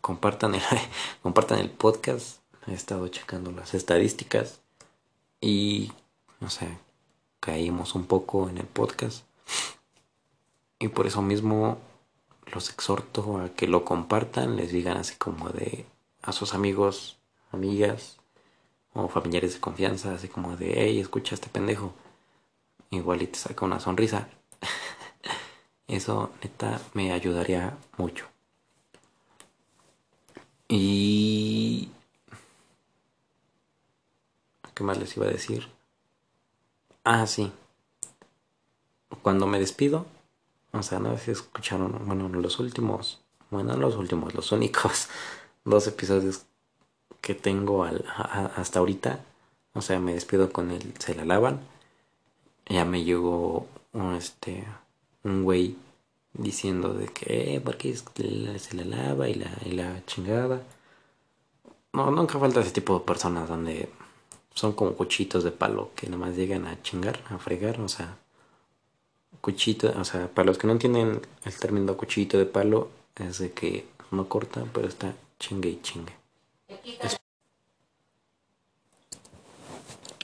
compartan 0.00 0.54
el, 0.54 0.62
compartan 1.22 1.58
el 1.58 1.70
podcast. 1.70 2.38
He 2.68 2.72
estado 2.72 3.08
checando 3.08 3.50
las 3.50 3.74
estadísticas 3.74 4.60
y, 5.40 5.92
no 6.40 6.50
sé, 6.50 6.78
caímos 7.40 7.96
un 7.96 8.06
poco 8.06 8.48
en 8.48 8.58
el 8.58 8.66
podcast. 8.66 9.24
Y 10.78 10.88
por 10.88 11.08
eso 11.08 11.20
mismo 11.20 11.78
los 12.52 12.70
exhorto 12.70 13.38
a 13.38 13.48
que 13.50 13.66
lo 13.66 13.84
compartan, 13.84 14.56
les 14.56 14.70
digan 14.70 14.98
así 14.98 15.16
como 15.16 15.48
de 15.48 15.84
a 16.22 16.32
sus 16.32 16.54
amigos, 16.54 17.18
amigas 17.50 18.18
o 18.92 19.08
familiares 19.08 19.54
de 19.54 19.60
confianza, 19.60 20.14
así 20.14 20.28
como 20.28 20.56
de, 20.56 20.74
hey, 20.76 21.00
escucha 21.00 21.34
a 21.34 21.36
este 21.36 21.48
pendejo. 21.48 21.92
Igual 22.94 23.22
y 23.22 23.26
te 23.26 23.38
saca 23.38 23.64
una 23.64 23.80
sonrisa. 23.80 24.28
Eso 25.88 26.30
neta 26.42 26.80
me 26.94 27.12
ayudaría 27.12 27.76
mucho. 27.96 28.26
Y... 30.68 31.90
¿Qué 34.74 34.84
más 34.84 34.98
les 34.98 35.16
iba 35.16 35.26
a 35.26 35.30
decir? 35.30 35.68
Ah, 37.04 37.26
sí. 37.26 37.52
Cuando 39.22 39.46
me 39.46 39.60
despido, 39.60 40.06
o 40.72 40.82
sea, 40.82 40.98
no 40.98 41.16
sé 41.16 41.24
si 41.24 41.30
escucharon, 41.32 42.00
bueno, 42.06 42.28
los 42.28 42.58
últimos, 42.58 43.20
bueno, 43.50 43.76
los 43.76 43.96
últimos, 43.96 44.34
los 44.34 44.52
únicos 44.52 45.08
dos 45.64 45.86
episodios 45.86 46.42
que 47.20 47.34
tengo 47.34 47.84
hasta 47.84 48.78
ahorita, 48.78 49.24
o 49.72 49.82
sea, 49.82 49.98
me 49.98 50.14
despido 50.14 50.52
con 50.52 50.70
el 50.70 50.94
se 50.98 51.14
la 51.14 51.24
lavan. 51.24 51.60
Ya 52.66 52.84
me 52.84 53.04
llegó 53.04 53.66
un, 53.92 54.14
este, 54.14 54.64
un 55.22 55.44
güey 55.44 55.76
diciendo 56.32 56.94
de 56.94 57.06
que, 57.08 57.56
eh, 57.56 57.60
porque 57.60 57.94
se 57.94 58.74
la 58.76 58.84
lava 58.84 59.28
y 59.28 59.34
la, 59.34 59.50
y 59.64 59.72
la 59.72 60.04
chingada. 60.06 60.62
No, 61.92 62.10
nunca 62.10 62.38
falta 62.38 62.60
ese 62.60 62.72
tipo 62.72 62.98
de 62.98 63.04
personas 63.04 63.48
donde 63.48 63.88
son 64.54 64.72
como 64.72 64.94
cuchitos 64.94 65.44
de 65.44 65.52
palo 65.52 65.90
que 65.94 66.08
nomás 66.08 66.36
llegan 66.36 66.66
a 66.66 66.80
chingar, 66.82 67.20
a 67.28 67.38
fregar, 67.38 67.80
o 67.80 67.88
sea, 67.88 68.16
cuchito, 69.40 69.92
o 69.98 70.04
sea, 70.04 70.28
para 70.28 70.46
los 70.46 70.58
que 70.58 70.66
no 70.66 70.72
entienden 70.72 71.20
el 71.44 71.54
término 71.56 71.96
cuchito 71.96 72.38
de 72.38 72.46
palo, 72.46 72.88
es 73.16 73.38
de 73.38 73.52
que 73.52 73.86
no 74.10 74.28
corta, 74.28 74.64
pero 74.72 74.88
está 74.88 75.14
chingue 75.38 75.70
y 75.70 75.80
chingue. 75.82 76.12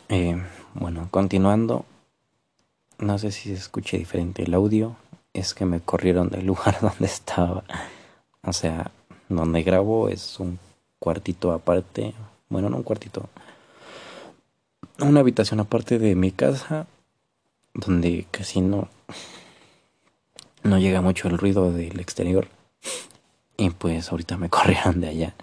Eh, 0.09 0.43
bueno, 0.75 1.09
continuando, 1.11 1.85
no 3.01 3.19
sé 3.19 3.33
si 3.33 3.49
se 3.49 3.55
escucha 3.55 3.97
diferente 3.97 4.43
el 4.43 4.55
audio, 4.55 4.97
es 5.33 5.55
que 5.55 5.65
me 5.65 5.81
corrieron 5.81 6.29
del 6.29 6.47
lugar 6.47 6.81
donde 6.81 7.07
estaba. 7.07 7.65
O 8.43 8.53
sea, 8.53 8.91
donde 9.29 9.63
grabo 9.63 10.09
es 10.09 10.39
un 10.39 10.59
cuartito 10.99 11.53
aparte. 11.53 12.15
Bueno, 12.49 12.69
no 12.69 12.77
un 12.79 12.83
cuartito. 12.83 13.29
Una 14.99 15.21
habitación 15.21 15.61
aparte 15.61 15.99
de 15.99 16.15
mi 16.15 16.31
casa. 16.31 16.87
Donde 17.73 18.27
casi 18.31 18.61
no. 18.61 18.89
No 20.63 20.79
llega 20.79 21.01
mucho 21.01 21.29
el 21.29 21.39
ruido 21.39 21.73
del 21.73 22.01
exterior. 22.01 22.49
Y 23.57 23.71
pues 23.71 24.11
ahorita 24.11 24.37
me 24.37 24.51
corrieron 24.51 25.01
de 25.01 25.09
allá. 25.09 25.35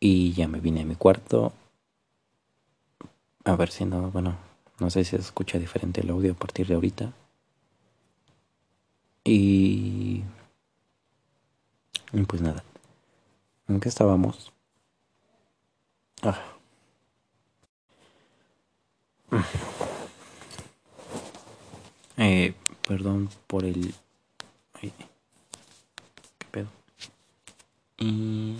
Y 0.00 0.32
ya 0.32 0.48
me 0.48 0.60
vine 0.60 0.82
a 0.82 0.84
mi 0.84 0.94
cuarto. 0.94 1.52
A 3.44 3.56
ver 3.56 3.70
si 3.70 3.84
no, 3.84 4.10
bueno, 4.10 4.36
no 4.78 4.90
sé 4.90 5.04
si 5.04 5.10
se 5.10 5.16
escucha 5.16 5.58
diferente 5.58 6.00
el 6.00 6.10
audio 6.10 6.32
a 6.32 6.36
partir 6.36 6.66
de 6.66 6.74
ahorita. 6.74 7.12
Y, 9.24 10.22
pues 12.26 12.40
nada. 12.40 12.64
¿En 13.66 13.80
qué 13.80 13.88
estábamos? 13.88 14.52
Ah. 16.22 16.40
Eh, 22.16 22.54
perdón 22.86 23.28
por 23.46 23.64
el... 23.64 23.94
¿Qué 24.80 24.90
pedo? 26.50 26.68
Y... 27.98 28.56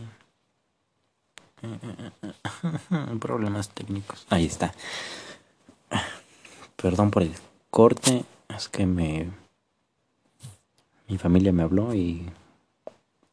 Problemas 3.20 3.70
técnicos. 3.70 4.26
Ahí 4.31 4.46
está. 4.46 4.72
Perdón 6.81 7.11
por 7.11 7.25
el 7.25 7.35
corte. 7.71 8.25
Es 8.49 8.69
que 8.69 8.87
me 8.87 9.29
mi 11.09 11.19
familia 11.19 11.53
me 11.53 11.62
habló 11.64 11.95
y 11.95 12.31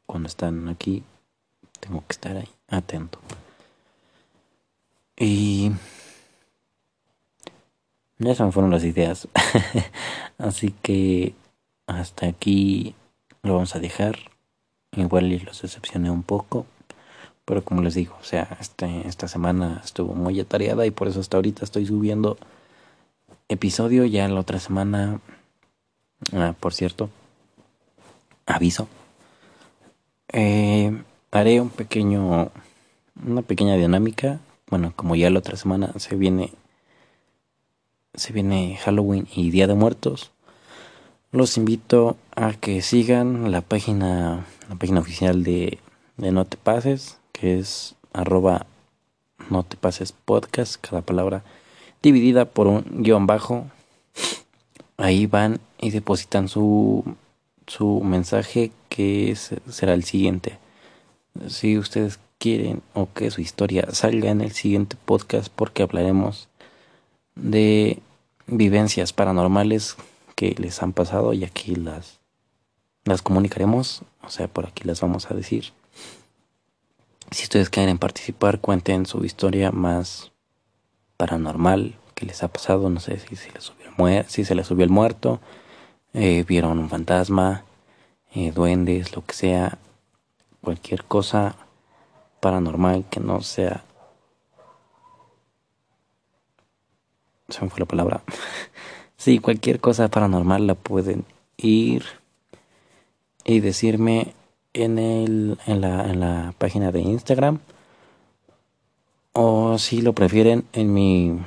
cuando 0.08 0.28
están 0.28 0.68
aquí 0.70 1.04
tengo 1.80 2.04
que 2.08 2.14
estar 2.14 2.38
ahí 2.38 2.50
atento. 2.70 3.20
Y 5.18 5.72
esas 8.18 8.54
fueron 8.54 8.72
las 8.72 8.84
ideas. 8.84 9.28
Así 10.40 10.72
que 10.82 11.36
hasta 11.86 12.28
aquí 12.28 12.96
lo 13.44 13.54
vamos 13.54 13.76
a 13.76 13.80
dejar. 13.80 14.18
Igual 14.92 15.32
y 15.32 15.40
los 15.40 15.62
decepcioné 15.62 16.10
un 16.10 16.24
poco. 16.24 16.66
Pero 17.46 17.64
como 17.64 17.82
les 17.82 17.94
digo, 17.94 18.18
o 18.20 18.24
sea, 18.24 18.58
este, 18.60 19.08
esta 19.08 19.28
semana 19.28 19.82
estuvo 19.84 20.16
muy 20.16 20.40
atareada 20.40 20.86
y 20.86 20.92
por 20.92 21.08
eso 21.08 21.20
hasta 21.20 21.38
ahorita 21.38 21.64
estoy 21.64 21.86
subiendo 21.86 22.38
episodio. 23.48 24.06
Ya 24.06 24.28
la 24.28 24.40
otra 24.40 24.60
semana, 24.60 25.20
ah, 26.34 26.54
por 26.60 26.74
cierto, 26.74 27.10
aviso. 28.46 28.88
Eh, 30.32 31.02
haré 31.32 31.62
un 31.62 31.70
pequeño, 31.70 32.52
una 33.26 33.42
pequeña 33.42 33.76
dinámica. 33.76 34.40
Bueno, 34.70 34.94
como 34.96 35.16
ya 35.16 35.30
la 35.30 35.40
otra 35.40 35.58
semana 35.58 35.94
se 35.98 36.16
viene, 36.16 36.52
se 38.14 38.34
viene 38.34 38.78
Halloween 38.84 39.28
y 39.34 39.52
Día 39.52 39.68
de 39.68 39.76
Muertos. 39.76 40.32
Los 41.32 41.58
invito 41.58 42.18
a 42.36 42.54
que 42.54 42.82
sigan 42.82 43.52
la 43.52 43.62
página, 43.62 44.46
la 44.70 44.76
página 44.76 45.02
oficial 45.02 45.44
de, 45.44 45.80
de 46.18 46.32
No 46.32 46.46
Te 46.46 46.58
Pases, 46.58 47.18
que 47.34 47.60
es 47.60 47.96
arroba 48.14 48.66
No 49.50 49.64
Te 49.64 49.76
Pases 49.76 50.14
Podcast, 50.14 50.78
cada 50.80 51.02
palabra 51.02 51.44
dividida 52.06 52.46
por 52.46 52.68
un 52.68 52.86
guion 53.04 53.26
bajo. 53.26 53.65
Ahí 54.98 55.26
van 55.26 55.60
y 55.80 55.89
depositan 55.89 56.48
su 56.48 57.04
su 57.68 58.02
mensaje 58.02 58.72
que 58.89 59.36
será 59.36 59.94
el 59.94 60.04
siguiente. 60.04 60.60
Si 61.48 61.78
ustedes 61.78 62.20
quieren 62.38 62.84
o 62.94 63.10
que 63.12 63.32
su 63.32 63.41
historia 63.41 63.88
salga 63.91 64.30
en 64.30 64.41
el 64.41 64.52
siguiente 64.52 64.96
podcast 65.04 65.52
porque 65.54 65.84
hablaremos 65.84 66.48
de 67.36 68.02
vivencias 68.46 69.13
paranormales 69.13 69.98
que 70.36 70.56
les 70.60 70.82
han 70.84 70.94
pasado 70.94 71.34
y 71.34 71.44
aquí 71.44 71.76
las 71.76 72.20
las 73.04 73.22
comunicaremos, 73.22 74.02
o 74.24 74.30
sea, 74.30 74.48
por 74.48 74.65
aquí 74.65 74.84
las 74.84 75.00
vamos 75.02 75.30
a 75.30 75.36
decir. 75.36 75.74
Si 77.30 77.44
ustedes 77.44 77.70
quieren 77.70 78.00
participar, 78.00 78.60
cuenten 78.60 79.06
su 79.06 79.24
historia 79.26 79.72
más 79.72 80.32
paranormal 81.17 81.95
que 82.13 82.25
les 82.25 82.43
ha 82.43 82.47
pasado, 82.47 82.89
no 82.89 82.99
sé 82.99 83.19
si 83.19 83.36
se 83.36 83.51
les 83.51 83.63
subió 83.63 83.86
si 84.28 84.43
se 84.43 84.56
les 84.56 84.69
el 84.71 84.89
muerto, 84.89 85.39
eh, 86.13 86.43
vieron 86.47 86.80
un 86.80 86.89
fantasma, 86.89 87.63
eh, 88.34 88.51
duendes, 88.51 89.15
lo 89.15 89.25
que 89.25 89.34
sea, 89.34 89.78
cualquier 90.62 91.06
cosa 91.06 91.56
paranormal 92.41 93.06
que 93.10 93.19
no 93.19 93.41
sea 93.41 93.84
se 97.49 97.62
me 97.63 97.69
fue 97.69 97.80
la 97.80 97.86
palabra. 97.86 98.21
sí, 99.17 99.39
cualquier 99.39 99.80
cosa 99.80 100.08
paranormal 100.08 100.67
la 100.67 100.75
pueden 100.75 101.25
ir 101.58 102.04
y 103.43 103.60
decirme 103.60 104.34
en, 104.73 104.97
el, 104.97 105.58
en, 105.67 105.82
la, 105.82 106.10
en 106.10 106.19
la 106.19 106.54
página 106.58 106.91
de 106.91 107.01
Instagram 107.01 107.60
o 109.38 109.78
si 109.78 110.02
lo 110.02 110.13
prefieren 110.13 110.63
en 110.71 110.93
mi, 110.93 111.38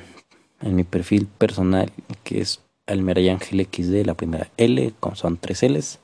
en 0.61 0.75
mi 0.75 0.83
perfil 0.83 1.25
personal 1.25 1.91
que 2.23 2.39
es 2.39 2.61
Almerayangel 2.85 3.67
XD, 3.71 4.05
la 4.05 4.13
primera 4.13 4.49
L, 4.57 4.93
son 5.15 5.37
tres 5.37 5.63
L's. 5.63 5.99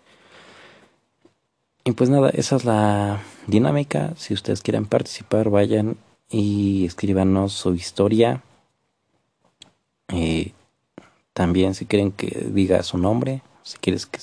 Y 1.84 1.92
pues 1.92 2.10
nada, 2.10 2.32
esa 2.32 2.56
es 2.56 2.66
la 2.66 3.22
dinámica. 3.46 4.14
Si 4.18 4.34
ustedes 4.34 4.64
quieren 4.64 4.88
participar, 4.88 5.52
vayan 5.52 5.98
y 6.28 6.86
escríbanos 6.86 7.54
su 7.54 7.76
historia. 7.76 8.42
Eh, 10.08 10.54
también 11.34 11.76
si 11.76 11.86
quieren 11.86 12.12
que 12.12 12.48
diga 12.52 12.82
su 12.82 12.98
nombre, 12.98 13.44
si 13.62 13.78
quieres 13.78 14.08
que, 14.08 14.20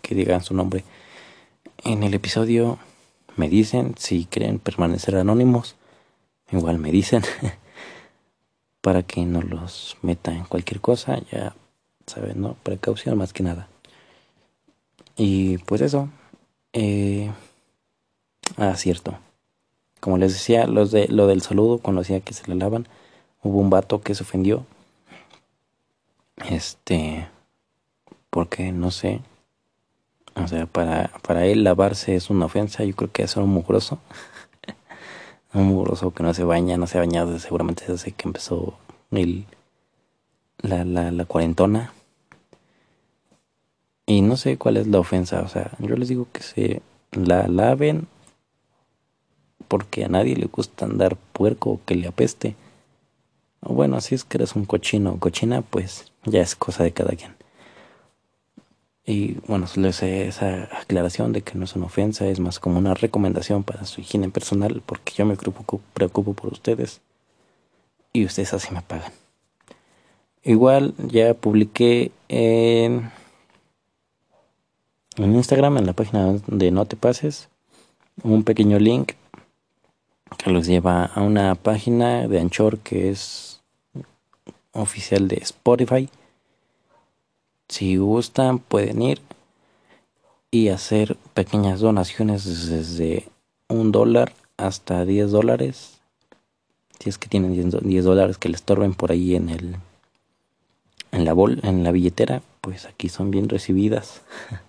que 0.00 0.14
digan 0.14 0.42
su 0.42 0.54
nombre 0.54 0.84
en 1.84 2.02
el 2.02 2.14
episodio, 2.14 2.78
me 3.36 3.50
dicen. 3.50 3.94
Si 3.98 4.24
quieren 4.24 4.58
permanecer 4.58 5.16
anónimos, 5.16 5.76
igual 6.52 6.78
me 6.78 6.90
dicen. 6.92 7.22
para 8.82 9.04
que 9.04 9.24
no 9.24 9.40
los 9.40 9.96
meta 10.02 10.32
en 10.32 10.44
cualquier 10.44 10.80
cosa, 10.80 11.18
ya 11.30 11.54
saben, 12.06 12.42
¿no? 12.42 12.54
Precaución 12.62 13.16
más 13.16 13.32
que 13.32 13.44
nada. 13.44 13.68
Y 15.16 15.58
pues 15.58 15.80
eso. 15.80 16.08
Eh, 16.72 17.30
ah, 18.56 18.74
cierto. 18.76 19.18
Como 20.00 20.18
les 20.18 20.32
decía, 20.32 20.66
los 20.66 20.90
de, 20.90 21.06
lo 21.08 21.28
del 21.28 21.42
saludo, 21.42 21.78
cuando 21.78 22.02
que 22.02 22.34
se 22.34 22.48
le 22.48 22.56
lavan, 22.56 22.88
hubo 23.42 23.60
un 23.60 23.70
vato 23.70 24.02
que 24.02 24.14
se 24.16 24.24
ofendió. 24.24 24.66
Este, 26.50 27.28
porque 28.30 28.72
no 28.72 28.90
sé. 28.90 29.20
O 30.34 30.48
sea, 30.48 30.66
para, 30.66 31.12
para 31.22 31.46
él 31.46 31.62
lavarse 31.62 32.16
es 32.16 32.30
una 32.30 32.46
ofensa. 32.46 32.84
Yo 32.84 32.96
creo 32.96 33.12
que 33.12 33.22
es 33.22 33.36
un 33.36 33.48
mugroso. 33.50 34.00
un 35.54 35.66
mugroso 35.66 36.12
que 36.12 36.22
no 36.22 36.34
se 36.34 36.44
baña, 36.44 36.76
no 36.76 36.86
se 36.86 36.98
ha 36.98 37.00
bañado 37.00 37.38
seguramente 37.38 37.84
desde 37.86 38.12
que 38.12 38.28
empezó 38.28 38.74
el, 39.10 39.46
la, 40.58 40.84
la, 40.84 41.10
la 41.10 41.24
cuarentona. 41.24 41.92
Y 44.06 44.22
no 44.22 44.36
sé 44.36 44.58
cuál 44.58 44.76
es 44.76 44.86
la 44.86 44.98
ofensa. 44.98 45.42
O 45.42 45.48
sea, 45.48 45.72
yo 45.78 45.96
les 45.96 46.08
digo 46.08 46.26
que 46.32 46.42
se 46.42 46.82
la 47.12 47.46
laven 47.48 48.08
porque 49.68 50.04
a 50.04 50.08
nadie 50.08 50.36
le 50.36 50.46
gusta 50.46 50.84
andar 50.84 51.16
puerco 51.16 51.70
o 51.70 51.80
que 51.84 51.94
le 51.94 52.08
apeste. 52.08 52.56
Bueno, 53.60 54.00
si 54.00 54.14
es 54.14 54.24
que 54.24 54.38
eres 54.38 54.56
un 54.56 54.64
cochino 54.64 55.12
o 55.12 55.18
cochina, 55.18 55.62
pues 55.62 56.12
ya 56.24 56.40
es 56.40 56.56
cosa 56.56 56.84
de 56.84 56.92
cada 56.92 57.14
quien. 57.14 57.34
Y 59.04 59.34
bueno, 59.48 59.66
les 59.76 59.96
sé 59.96 60.28
esa 60.28 60.68
aclaración 60.80 61.32
de 61.32 61.42
que 61.42 61.58
no 61.58 61.64
es 61.64 61.74
una 61.74 61.86
ofensa, 61.86 62.26
es 62.28 62.38
más 62.38 62.60
como 62.60 62.78
una 62.78 62.94
recomendación 62.94 63.64
para 63.64 63.84
su 63.84 64.00
higiene 64.00 64.28
personal, 64.28 64.82
porque 64.86 65.12
yo 65.16 65.26
me 65.26 65.36
preocupo, 65.36 65.80
preocupo 65.92 66.34
por 66.34 66.52
ustedes 66.52 67.00
y 68.12 68.24
ustedes 68.24 68.54
así 68.54 68.72
me 68.72 68.82
pagan. 68.82 69.12
Igual 70.44 70.94
ya 70.98 71.34
publiqué 71.34 72.12
en, 72.28 73.10
en 75.16 75.34
Instagram, 75.34 75.78
en 75.78 75.86
la 75.86 75.92
página 75.92 76.34
de 76.46 76.70
No 76.70 76.84
Te 76.84 76.96
Pases, 76.96 77.48
un 78.22 78.44
pequeño 78.44 78.78
link 78.78 79.12
que 80.36 80.50
los 80.50 80.66
lleva 80.66 81.04
a 81.06 81.22
una 81.22 81.54
página 81.54 82.26
de 82.28 82.40
Anchor 82.40 82.78
que 82.78 83.10
es 83.10 83.60
oficial 84.72 85.28
de 85.28 85.36
Spotify. 85.36 86.08
Si 87.72 87.96
gustan 87.96 88.58
pueden 88.58 89.00
ir 89.00 89.22
y 90.50 90.68
hacer 90.68 91.16
pequeñas 91.32 91.80
donaciones 91.80 92.68
desde 92.68 93.26
un 93.66 93.92
dólar 93.92 94.34
hasta 94.58 95.06
10 95.06 95.30
dólares. 95.30 95.98
Si 97.00 97.08
es 97.08 97.16
que 97.16 97.28
tienen 97.28 97.70
10 97.70 98.04
dólares 98.04 98.36
que 98.36 98.50
les 98.50 98.62
torben 98.62 98.92
por 98.92 99.10
ahí 99.10 99.34
en 99.36 99.48
el 99.48 99.76
en 101.12 101.24
la 101.24 101.32
bol, 101.32 101.60
en 101.62 101.82
la 101.82 101.92
billetera, 101.92 102.42
pues 102.60 102.84
aquí 102.84 103.08
son 103.08 103.30
bien 103.30 103.48
recibidas. 103.48 104.20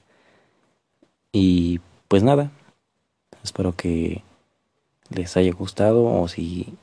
y 1.33 1.81
pues 2.07 2.23
nada, 2.23 2.51
espero 3.43 3.75
que 3.75 4.23
les 5.09 5.35
haya 5.35 5.51
gustado 5.51 6.05
o 6.05 6.29
si 6.29 6.73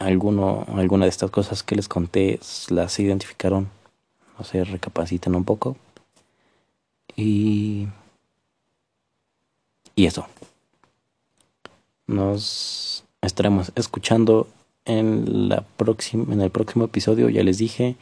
alguno, 0.00 0.66
alguna 0.74 1.04
de 1.04 1.10
estas 1.10 1.30
cosas 1.30 1.62
que 1.62 1.76
les 1.76 1.86
conté 1.86 2.40
las 2.68 2.98
identificaron, 2.98 3.77
no 4.38 4.44
sé, 4.44 4.64
recapaciten 4.64 5.34
un 5.34 5.44
poco. 5.44 5.76
Y, 7.16 7.88
y 9.94 10.06
eso. 10.06 10.26
Nos 12.06 13.04
estaremos 13.20 13.72
escuchando 13.74 14.48
en 14.84 15.48
la 15.48 15.62
próxima 15.76 16.32
en 16.32 16.40
el 16.40 16.50
próximo 16.50 16.86
episodio, 16.86 17.28
ya 17.28 17.42
les 17.42 17.58
dije 17.58 17.96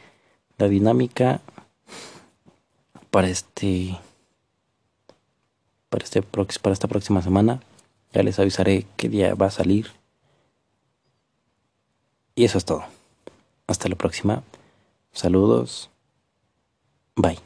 la 0.57 0.69
dinámica 0.69 1.41
para 3.11 3.27
este 3.27 3.97
para 5.89 6.03
este 6.05 6.21
para 6.21 6.73
esta 6.73 6.87
próxima 6.87 7.21
semana 7.21 7.59
ya 8.13 8.23
les 8.23 8.39
avisaré 8.39 8.85
qué 8.95 9.09
día 9.09 9.35
va 9.35 9.47
a 9.47 9.51
salir. 9.51 9.91
Y 12.35 12.45
eso 12.45 12.57
es 12.57 12.65
todo. 12.65 12.83
Hasta 13.67 13.89
la 13.89 13.95
próxima. 13.95 14.43
Saludos. 15.11 15.89
Bye. 17.17 17.37